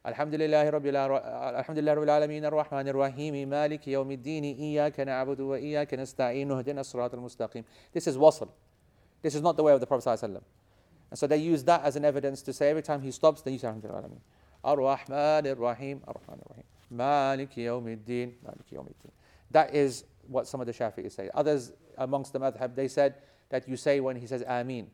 [0.07, 5.41] الحمد لله رب الع- الحمد لله رب العالمين الرحمن الرحيم مالك يوم الدين إياك نعبد
[5.41, 8.49] وإياك نستعين اهدنا الصراط المستقيم This is wasl.
[9.23, 10.41] This is not the way of the Prophet ﷺ.
[11.11, 13.53] And so they use that as an evidence to say every time he stops, they
[13.53, 14.05] use Alhamdulillah.
[14.63, 16.65] Ar-Rahman ar-Rahim, Ar-Rahman ar-Rahim.
[16.91, 19.11] Malik yawmiddin, Malik yawmiddin.
[19.51, 21.31] That is what some of the Shafi'is say.
[21.35, 23.15] Others amongst the madhab, they said
[23.49, 24.87] that you say when he says Ameen.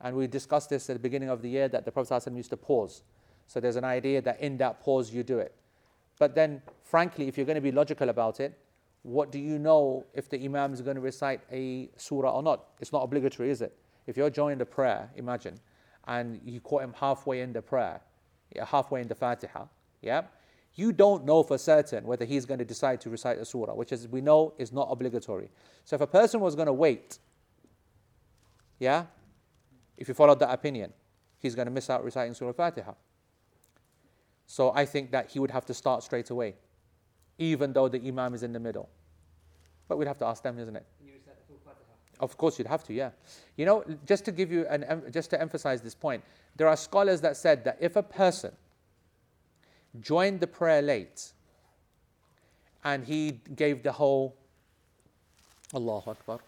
[0.00, 2.50] And we discussed this at the beginning of the year that the Prophet ﷺ used
[2.50, 3.02] to pause.
[3.47, 5.53] So there's an idea that in that pause you do it.
[6.17, 8.57] But then, frankly, if you're going to be logical about it,
[9.03, 12.65] what do you know if the Imam is going to recite a surah or not?
[12.79, 13.77] It's not obligatory, is it?
[14.07, 15.59] If you're joining the prayer, imagine,
[16.07, 18.01] and you caught him halfway in the prayer,
[18.65, 19.65] halfway in the Fatiha,
[20.01, 20.23] yeah,
[20.75, 23.91] you don't know for certain whether he's going to decide to recite a surah, which
[23.91, 25.49] as we know is not obligatory.
[25.83, 27.19] So if a person was going to wait,
[28.79, 29.05] yeah,
[29.97, 30.91] if you followed that opinion,
[31.39, 32.91] he's going to miss out reciting Surah Fatiha.
[34.47, 36.55] So I think that he would have to start straight away,
[37.37, 38.89] even though the Imam is in the middle.
[39.87, 40.85] But we'd have to ask them, isn't it?
[40.99, 41.83] And you recite the full Fatiha.
[42.19, 43.11] Of course, you'd have to, yeah.
[43.57, 46.23] You know, just to give you an, em- just to emphasize this point,
[46.55, 48.51] there are scholars that said that if a person
[50.01, 51.31] joined the prayer late
[52.83, 54.35] and he gave the whole
[55.73, 56.39] Allahu Akbar,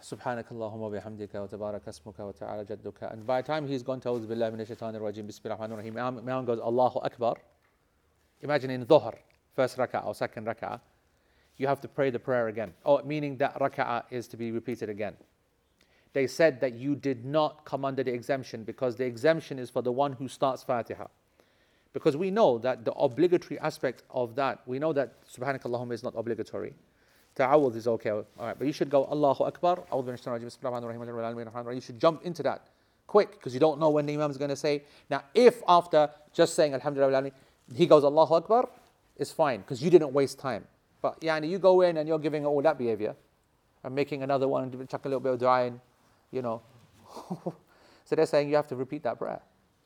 [0.00, 4.26] سبحانك اللهم وبحمدك وتبارك اسمك وتعالى جدك and by the time he's gone to أعوذ
[4.26, 7.36] بالله من الشيطان الرجيم بسم الله الرحمن الرحيم Imam Imam goes Allahu Akbar
[8.42, 9.14] imagine in Dhuhr
[9.54, 10.80] first rak'ah or second rak'ah
[11.56, 12.74] you have to pray the prayer again.
[12.84, 15.16] Oh, meaning that rak'ah is to be repeated again.
[16.12, 19.82] They said that you did not come under the exemption because the exemption is for
[19.82, 21.06] the one who starts Fatiha.
[21.92, 26.12] Because we know that the obligatory aspect of that, we know that Subhanakallahumma is not
[26.16, 26.74] obligatory.
[27.41, 28.11] Ta'awudh is okay.
[28.11, 29.83] All right, but you should go Allahu Akbar.
[29.91, 32.67] You should jump into that
[33.07, 34.83] quick because you don't know when the Imam is going to say.
[35.09, 37.31] Now, if after just saying Alhamdulillah,
[37.75, 38.69] he goes Allahu Akbar,
[39.17, 40.65] it's fine because you didn't waste time.
[41.01, 43.15] But yani, you go in and you're giving all that behavior
[43.83, 45.81] and making another one, and chuck a little bit of dua in,
[46.31, 46.61] you know.
[48.05, 49.41] so they're saying you have to repeat that prayer,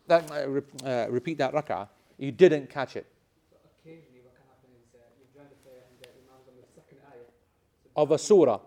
[0.07, 1.87] that, uh, uh, repeat that rak'ah.
[2.17, 3.07] You didn't catch it.
[3.49, 6.55] So occasionally what can happen is uh, you've joined the prayer and the Imam's on
[6.59, 7.31] the second ayah.
[7.83, 8.59] So Of a surah,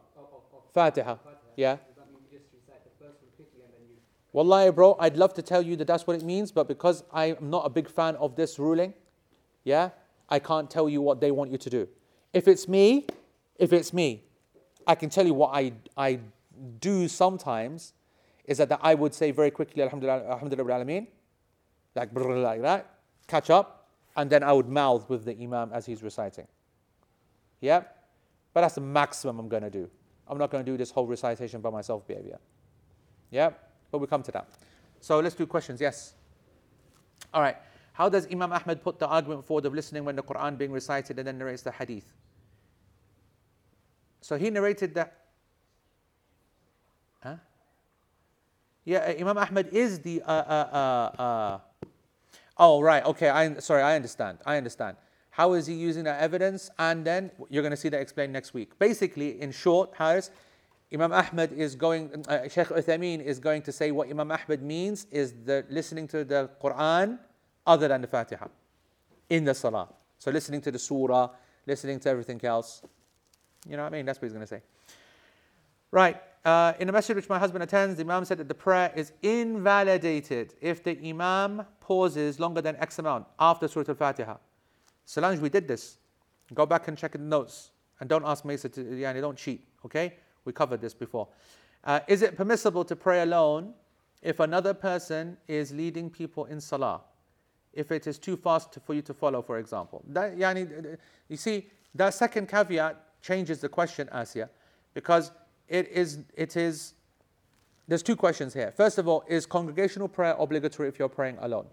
[0.73, 1.17] Fatiha.
[1.57, 1.77] Yeah.
[4.33, 7.37] Wallahi, bro, I'd love to tell you that that's what it means, but because I'm
[7.41, 8.95] not a big fan of this ruling,
[9.65, 9.91] yeah,
[10.29, 11.89] I can't tell you what they want you to do.
[12.33, 13.07] If it's me,
[13.59, 14.23] if it's me,
[14.87, 16.21] I can tell you what I, I
[16.79, 17.95] do sometimes
[18.45, 21.07] is that, that I would say very quickly, Alhamdulillah, Alhamdulillah, Alameen,
[21.95, 22.95] like, like that,
[23.27, 26.47] catch up, and then I would mouth with the Imam as he's reciting.
[27.61, 27.83] Yeah?
[28.59, 29.89] But that's the maximum I'm going to do.
[30.27, 32.41] I'm not going to do this whole recitation by myself behavior.
[33.31, 33.51] Yeah?
[33.93, 34.49] But we'll come to that.
[35.01, 35.81] So let's do questions.
[35.81, 36.15] Yes?
[37.33, 37.57] All right.
[37.93, 41.21] How does Imam Ahmad put the argument forward of listening when the Quran being recited
[41.21, 42.13] and then narrates the hadith?
[44.23, 45.17] So he narrated that.
[47.23, 47.37] Huh?
[48.85, 50.21] Yeah, uh, Imam Ahmad is the.
[50.23, 51.59] Uh, uh, uh, uh,
[52.57, 53.05] oh, right.
[53.05, 53.29] Okay.
[53.29, 54.39] I, sorry, I understand.
[54.45, 54.97] I understand.
[55.39, 56.69] How is he using that evidence?
[56.81, 58.77] And then you're going to see that explained next week.
[58.81, 60.33] Basically, in short, Haris,
[60.93, 65.07] Imam Ahmad is going, uh, Sheikh Uthaymeen is going to say what Imam Ahmad means
[65.13, 67.21] is the listening to the Quran
[67.65, 68.49] other than the Fatiha
[69.31, 69.89] in the Salah.
[70.19, 71.31] So listening to the Surah,
[71.69, 72.83] listening to everything else.
[73.65, 74.07] You know what I mean?
[74.07, 74.63] That's what he's going to say.
[75.93, 76.21] Right.
[76.45, 79.13] Uh, in a masjid which my husband attends, the Imam said that the prayer is
[79.23, 84.37] invalidated if the Imam pauses longer than X amount after Surah Al Fatiha.
[85.09, 85.97] Solange, we did this.
[86.53, 87.71] Go back and check the notes.
[87.99, 90.13] And don't ask Mesa to, yani, don't cheat, okay?
[90.45, 91.29] We covered this before.
[91.83, 93.73] Uh, is it permissible to pray alone
[94.21, 97.01] if another person is leading people in salah?
[97.73, 100.05] If it is too fast for you to follow, for example.
[100.09, 100.99] That, yani,
[101.29, 104.51] you see, that second caveat changes the question, Asya,
[104.93, 105.31] because
[105.69, 106.93] it is, it is,
[107.87, 108.75] there's two questions here.
[108.77, 111.67] First of all, is congregational prayer obligatory if you're praying alone?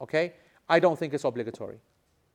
[0.00, 0.32] Okay?
[0.68, 1.78] I don't think it's obligatory.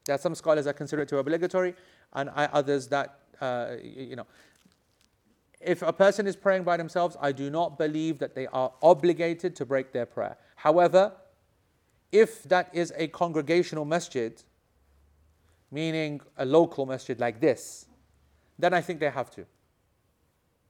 [0.06, 1.76] There are some scholars that consider it to be obligatory,
[2.14, 4.28] and I, others that, uh, you know,
[5.60, 9.56] if a person is praying by themselves, I do not believe that they are obligated
[9.56, 10.38] to break their prayer.
[10.56, 11.12] However,
[12.12, 14.42] if that is a congregational masjid,
[15.72, 17.88] meaning a local masjid like this,
[18.60, 19.46] then I think they have to.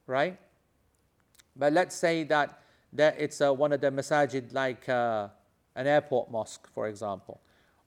[0.07, 0.39] Right?
[1.55, 2.59] But let's say that,
[2.93, 5.27] that it's one of the masajid like uh,
[5.75, 7.41] an airport mosque, for example,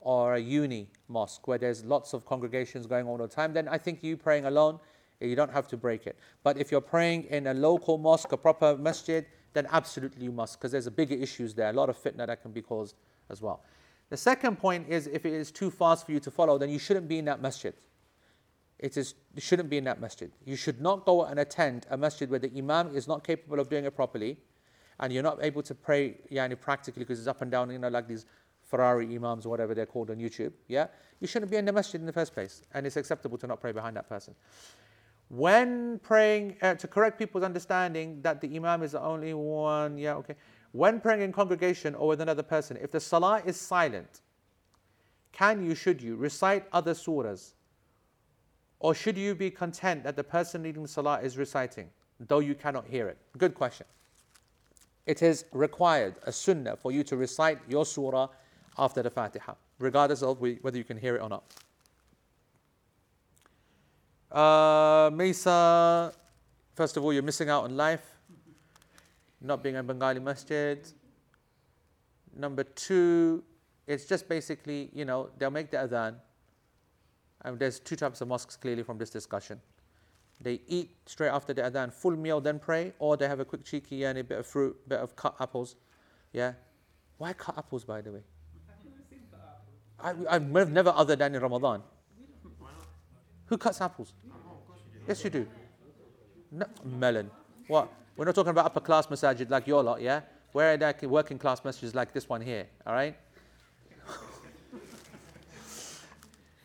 [0.09, 3.69] or a uni mosque where there's lots of congregations going on all the time, then
[3.69, 4.81] I think you praying alone,
[5.21, 6.19] you don't have to break it.
[6.43, 10.59] But if you're praying in a local mosque, a proper masjid, then absolutely you must,
[10.59, 12.97] because there's a bigger issues there, a lot of fitna that can be caused
[13.29, 13.63] as well.
[14.09, 16.79] The second point is if it is too fast for you to follow, then you
[16.79, 17.75] shouldn't be in that masjid.
[18.79, 20.31] It is you shouldn't be in that masjid.
[20.47, 23.69] You should not go and attend a masjid where the imam is not capable of
[23.69, 24.39] doing it properly,
[25.01, 27.89] and you're not able to pray yani practically because it's up and down, you know,
[27.89, 28.25] like these
[28.69, 30.53] Ferrari imams or whatever they're called on YouTube.
[30.69, 30.89] Yeah,
[31.21, 33.61] you shouldn't be in the masjid in the first place, and it's acceptable to not
[33.61, 34.35] pray behind that person.
[35.29, 40.15] When praying uh, to correct people's understanding that the imam is the only one, yeah,
[40.15, 40.35] okay.
[40.73, 44.21] When praying in congregation or with another person, if the salah is silent,
[45.33, 47.53] can you, should you recite other surahs?
[48.81, 51.89] Or should you be content that the person leading the salah is reciting,
[52.21, 53.19] though you cannot hear it?
[53.37, 53.87] Good question.
[55.07, 58.29] It is required, a sunnah, for you to recite your surah
[58.79, 61.45] after the Fatiha, regardless of whether you can hear it or not.
[64.31, 66.13] Uh, Mesa,
[66.75, 68.19] first of all, you're missing out on life
[69.41, 70.79] not being a Bengali masjid.
[72.37, 73.43] Number two,
[73.87, 76.17] it's just basically, you know, they'll make the adhan.
[77.43, 79.61] And there's two types of mosques clearly from this discussion.
[80.41, 83.65] They eat straight after the adhan, full meal, then pray, or they have a quick
[83.65, 85.77] cheeky a bit of fruit, bit of cut apples.
[86.33, 86.53] Yeah.
[87.17, 88.23] Why cut apples, by the way?
[90.01, 91.83] I, I've never other than in Ramadan.
[93.47, 94.13] Who cuts apples?
[95.07, 95.47] Yes, you do.
[96.51, 97.31] No, melon.
[97.67, 97.93] What?
[98.17, 100.21] We're not talking about upper class masajid like your lot, yeah?
[100.53, 103.17] Where are like working class messages like this one here, all right?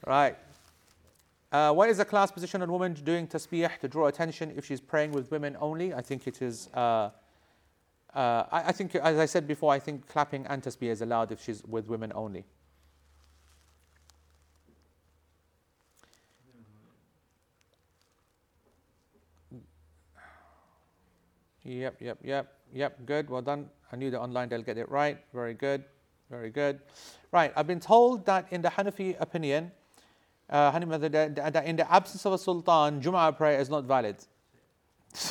[0.05, 0.37] right.
[1.51, 4.81] Uh, what is the class position on woman doing tasbih to draw attention if she's
[4.81, 5.93] praying with women only?
[5.93, 6.67] I think it is.
[6.73, 7.11] Uh,
[8.13, 11.31] uh, I, I, think, as I said before, I think clapping and tasbih is allowed
[11.31, 12.45] if she's with women only.
[21.65, 23.69] Yep, yep, yep, yep, good, well done.
[23.91, 25.17] I knew that online they'll get it right.
[25.33, 25.85] Very good,
[26.29, 26.79] very good.
[27.31, 29.71] Right, I've been told that in the Hanafi opinion,
[30.49, 34.17] uh, that in the absence of a sultan, Jum'ah prayer is not valid.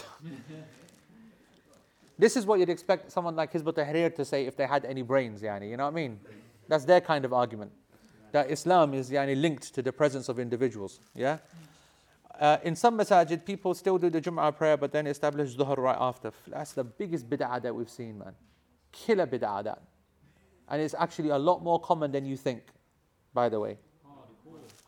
[2.18, 5.02] this is what you'd expect someone like Hizb Tahrir to say if they had any
[5.02, 6.18] brains, yani, you know what I mean?
[6.66, 7.72] That's their kind of argument.
[8.32, 11.38] That Islam is yani, linked to the presence of individuals, yeah?
[12.42, 15.96] Uh, in some masajid, people still do the Jum'ah prayer, but then establish Dhuhr right
[15.96, 16.32] after.
[16.48, 18.32] That's the biggest bid'ah that we've seen, man.
[18.90, 19.80] Killer bid'ah that.
[20.68, 22.64] And it's actually a lot more common than you think,
[23.32, 23.78] by the way.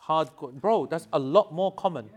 [0.04, 0.52] Hardcore.
[0.52, 2.10] Bro, that's a lot more common.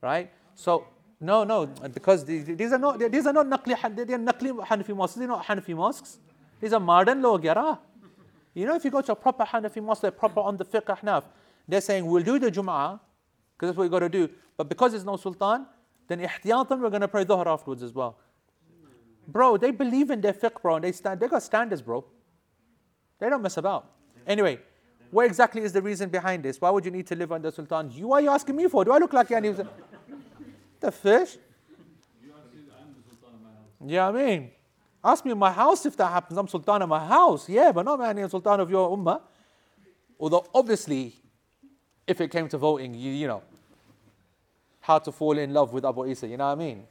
[0.00, 0.30] Right?
[0.54, 0.86] So,
[1.20, 5.26] no, no, because these are not, these are not Naqli, they're Naqli Hanafi mosques, they're
[5.26, 6.18] not Hanafi mosques.
[6.60, 7.80] These are modern law, yara.
[8.54, 10.84] You know, if you go to a proper Hanafi mosque, they're proper on the fiqh
[10.84, 11.24] Ahnaf,
[11.66, 13.00] they're saying, we'll do the Jum'ah,
[13.56, 14.28] because that's what you got to do.
[14.56, 15.66] But because there's no sultan,
[16.08, 18.18] then ihtiyatan we're going to pray dhuhr afterwards as well.
[19.26, 21.20] Bro, they believe in their fiqh, bro, and they stand.
[21.20, 22.04] They got standards, bro.
[23.18, 23.90] They don't mess about.
[24.26, 24.60] Anyway,
[25.10, 26.60] what exactly is the reason behind this?
[26.60, 27.90] Why would you need to live under sultan?
[27.90, 28.84] You are you asking me for?
[28.84, 29.54] Do I look like any
[30.80, 31.38] the fish?
[33.84, 34.50] Yeah, I mean,
[35.04, 36.38] ask me in my house if that happens.
[36.38, 39.20] I'm sultan of my house, yeah, but not my any sultan of your ummah.
[40.18, 41.14] Although obviously
[42.06, 43.42] if it came to voting, you, you know,
[44.80, 46.84] how to fall in love with Abu Isa, you know what I mean?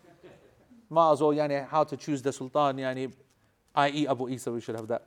[0.89, 3.11] Might as well, yani, how to choose the Sultan, yani,
[3.75, 4.07] i.e.
[4.07, 5.03] Abu Isa, we should have that.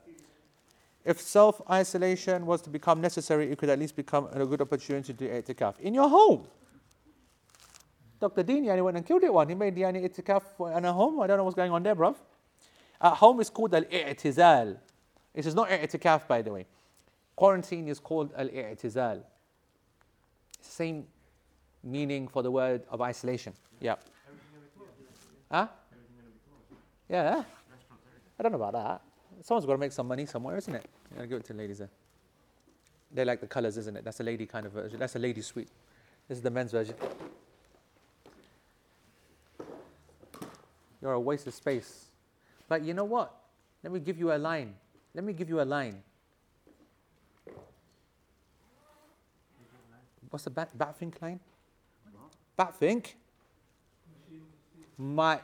[1.05, 5.13] If self isolation was to become necessary, it could at least become a good opportunity
[5.13, 6.45] to do itikaf in your home.
[8.19, 8.43] Dr.
[8.43, 9.47] Dean yani, went and killed it one.
[9.47, 11.21] He made yani, itikaf in a home.
[11.21, 12.15] I don't know what's going on there, bruv.
[12.99, 14.77] At home is called al i'tizal.
[15.33, 16.65] It is not itikaf, by the way.
[17.35, 19.23] Quarantine is called al i'tizal.
[20.61, 21.05] Same
[21.83, 23.53] meaning for the word of isolation.
[23.79, 23.95] Yeah.
[25.51, 25.67] Huh?
[27.09, 27.43] Yeah.
[28.39, 29.01] I don't know about that.
[29.43, 30.85] Someone's got to make some money somewhere, isn't it?
[31.11, 31.89] You gotta give it to the ladies there.
[33.11, 34.03] They like the colors, isn't it?
[34.03, 34.99] That's a lady kind of version.
[34.99, 35.69] That's a lady suite.
[36.27, 36.95] This is the men's version.
[41.01, 42.05] You're a waste of space.
[42.67, 43.33] But you know what?
[43.83, 44.75] Let me give you a line.
[45.15, 46.03] Let me give you a line.
[50.29, 51.39] What's the bat, Batfink line?
[52.57, 53.13] Batfink?
[54.97, 55.39] My.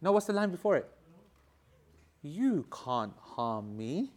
[0.00, 0.88] No, what's the line before it?
[2.22, 4.10] You can't harm me.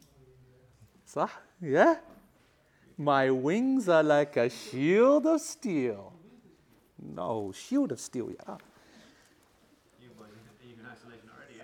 [1.05, 1.29] Sah?
[1.61, 1.95] Yeah?
[2.97, 6.13] My wings are like a shield of steel.
[7.01, 8.57] No, shield of steel, yeah.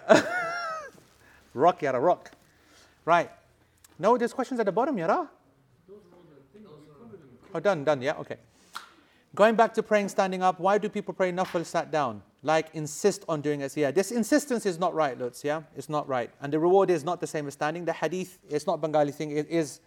[1.54, 2.32] Rock, yada, rock.
[3.06, 3.30] Right.
[3.99, 5.30] No, there's questions at the bottom, yada.
[7.53, 8.38] Oh, done, done, yeah, okay.
[9.36, 12.24] Going back to praying standing up, why do people pray nafil sat down?
[12.44, 13.76] Like insist on doing it.
[13.76, 15.64] Yeah, this insistence is not right, Lutz, yeah?
[15.76, 16.32] It's not right.
[16.41, 17.86] And the reward is not the same as standing.
[17.86, 19.80] The hadith, it's not Bengali thing, it is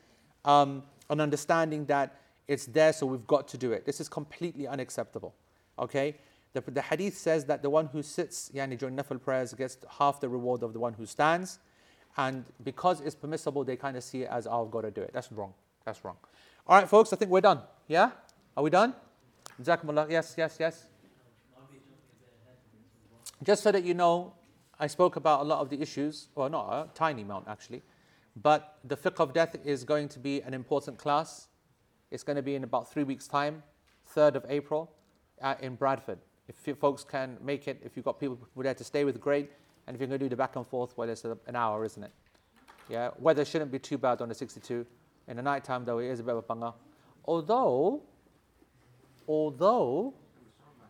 [0.44, 3.86] um, an understanding that it's there, so we've got to do it.
[3.86, 5.34] This is completely unacceptable.
[5.78, 6.16] Okay?
[6.52, 10.20] The, the hadith says that the one who sits yani, during nafil prayers gets half
[10.20, 11.60] the reward of the one who stands.
[12.16, 15.00] And because it's permissible, they kind of see it as, oh, I've got to do
[15.00, 15.12] it.
[15.12, 15.54] That's wrong.
[15.84, 16.16] That's wrong.
[16.70, 17.62] All right, folks, I think we're done.
[17.88, 18.12] Yeah?
[18.56, 18.94] Are we done?
[20.08, 20.86] Yes, yes, yes.
[23.42, 24.34] Just so that you know,
[24.78, 27.82] I spoke about a lot of the issues, well, not a tiny amount actually,
[28.40, 31.48] but the fiqh of death is going to be an important class.
[32.12, 33.64] It's going to be in about three weeks' time,
[34.14, 34.92] 3rd of April,
[35.42, 36.20] uh, in Bradford.
[36.46, 39.50] If folks can make it, if you've got people who there to stay with, great.
[39.88, 42.04] And if you're going to do the back and forth, well, it's an hour, isn't
[42.04, 42.12] it?
[42.88, 44.86] Yeah, weather shouldn't be too bad on the 62.
[45.30, 46.74] In the night time, though, it is a bit of a banga.
[47.24, 48.02] Although,
[49.26, 50.12] although,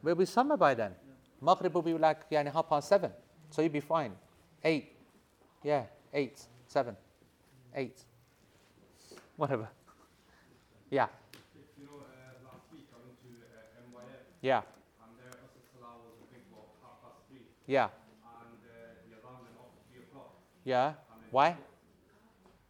[0.03, 0.93] will be summer by then.
[1.41, 3.13] Maghrib will be like yani, half past seven.
[3.51, 4.13] So you'll be fine.
[4.65, 4.97] Eight.
[5.63, 5.85] Yeah,
[6.15, 6.97] eight, seven,
[7.75, 8.03] eight.
[9.37, 9.69] Whatever.
[10.91, 11.07] Yeah.
[14.43, 14.63] Yeah.
[15.05, 17.93] and their Asr Salah was think about half past three Yeah.
[18.25, 20.33] and uh, the Adhan went off at three o'clock.
[20.65, 20.95] Yeah.
[21.31, 21.57] Why?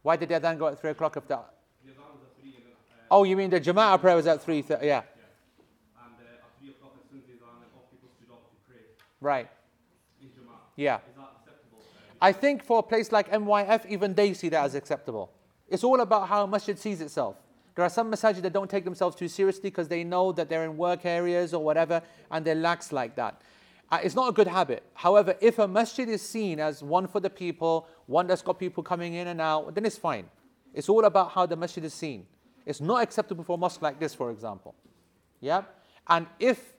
[0.01, 1.25] Why did they then go at three o'clock if?
[1.27, 4.25] The Adhan was at three and then, uh, Oh, you mean the Jama'ah prayer was
[4.25, 4.61] at three?
[4.61, 5.01] Th- yeah.
[5.01, 8.55] and uh, at three o'clock as soon as the Adhan went people stood up to
[8.71, 8.79] pray
[9.19, 9.49] Right.
[10.21, 10.55] in Jama'ah.
[10.77, 10.95] Yeah.
[10.97, 11.79] Is that acceptable?
[11.79, 15.29] Uh, I think for a place like MYF, even they see that as acceptable.
[15.67, 17.35] It's all about how a masjid sees itself.
[17.75, 20.63] There are some masajid that don't take themselves too seriously because they know that they're
[20.63, 23.41] in work areas or whatever and they're lax like that.
[23.91, 24.83] Uh, it's not a good habit.
[24.93, 28.83] However, if a masjid is seen as one for the people, one that's got people
[28.83, 30.29] coming in and out, then it's fine.
[30.73, 32.25] It's all about how the masjid is seen.
[32.65, 34.75] It's not acceptable for a mosque like this, for example.
[35.39, 35.63] Yeah?
[36.07, 36.73] And if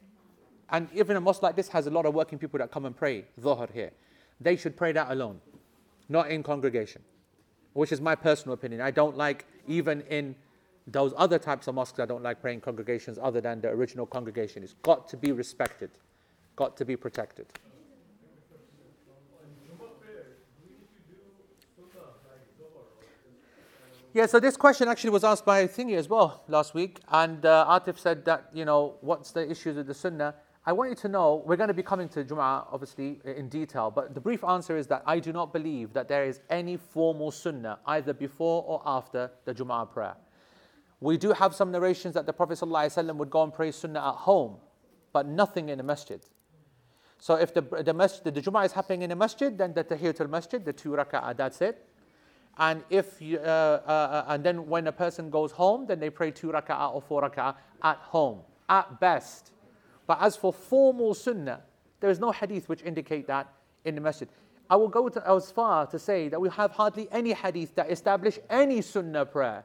[0.70, 2.96] and even a mosque like this has a lot of working people that come and
[2.96, 3.92] pray dhuhr here,
[4.40, 5.38] they should pray that alone,
[6.08, 7.02] not in congregation,
[7.74, 8.80] which is my personal opinion.
[8.80, 10.34] I don't like, even in
[10.86, 14.62] those other types of mosques, I don't like praying congregations other than the original congregation.
[14.62, 15.90] It's got to be respected,
[16.56, 17.46] got to be protected.
[24.14, 27.64] Yeah, so this question actually was asked by Thingy as well last week, and uh,
[27.66, 30.34] Atif said that, you know, what's the issues with the Sunnah?
[30.66, 33.90] I want you to know, we're going to be coming to Jum'ah obviously in detail,
[33.90, 37.30] but the brief answer is that I do not believe that there is any formal
[37.30, 40.14] Sunnah either before or after the Jum'ah prayer.
[41.00, 44.16] We do have some narrations that the Prophet ﷺ would go and pray Sunnah at
[44.16, 44.56] home,
[45.14, 46.20] but nothing in the masjid.
[47.18, 50.28] So if the, the, masjid, the Jum'ah is happening in a masjid, then the Tahiyatul
[50.28, 51.88] Masjid, the two raka'ah, that's it.
[52.58, 56.10] And if you, uh, uh, uh, and then when a person goes home, then they
[56.10, 59.52] pray two raka'ah or four raka'ah at home, at best.
[60.06, 61.62] But as for formal sunnah,
[62.00, 63.52] there is no hadith which indicate that
[63.84, 64.28] in the masjid.
[64.68, 67.90] I will go to, as far to say that we have hardly any hadith that
[67.90, 69.64] establish any sunnah prayer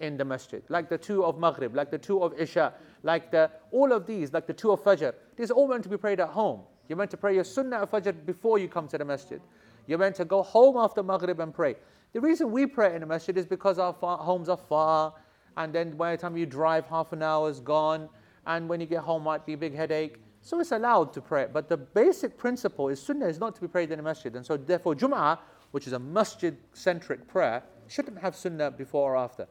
[0.00, 2.72] in the masjid, like the two of Maghrib, like the two of Isha,
[3.02, 5.12] like the all of these, like the two of Fajr.
[5.36, 6.60] These are all meant to be prayed at home.
[6.88, 9.40] You're meant to pray your sunnah of Fajr before you come to the masjid.
[9.86, 11.76] You're meant to go home after Maghrib and pray.
[12.12, 15.14] The reason we pray in the masjid is because our far, homes are far,
[15.56, 18.08] and then by the time you drive, half an hour is gone,
[18.46, 20.18] and when you get home, might be a big headache.
[20.40, 21.48] So it's allowed to pray.
[21.52, 24.34] But the basic principle is sunnah is not to be prayed in the masjid.
[24.34, 25.38] And so therefore, Jum'ah,
[25.72, 29.46] which is a masjid-centric prayer, shouldn't have sunnah before or after.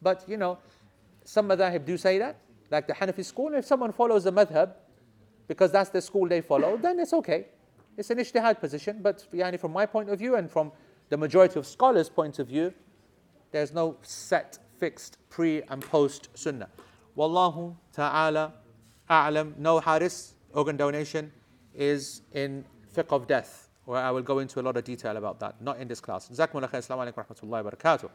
[0.00, 0.58] But you know,
[1.24, 2.38] some madhahib do say that,
[2.70, 3.54] like the Hanafi school.
[3.54, 4.72] If someone follows the madhab,
[5.46, 7.46] because that's the school they follow, then it's okay.
[7.96, 9.00] It's an ijtihad position.
[9.02, 10.72] But yani, from my point of view and from
[11.12, 12.72] the majority of scholars' point of view,
[13.50, 16.70] there's no set, fixed pre and post sunnah.
[17.14, 18.54] Wallahu ta'ala
[19.10, 19.54] a'lam.
[19.58, 21.30] No haris, organ donation,
[21.74, 22.64] is in
[22.96, 25.76] fiqh of death, where I will go into a lot of detail about that, not
[25.78, 26.30] in this class.
[26.30, 26.80] Jazakumullah khair.
[26.80, 28.10] Assalamu alaikum wa rahmatullahi wa barakatuh.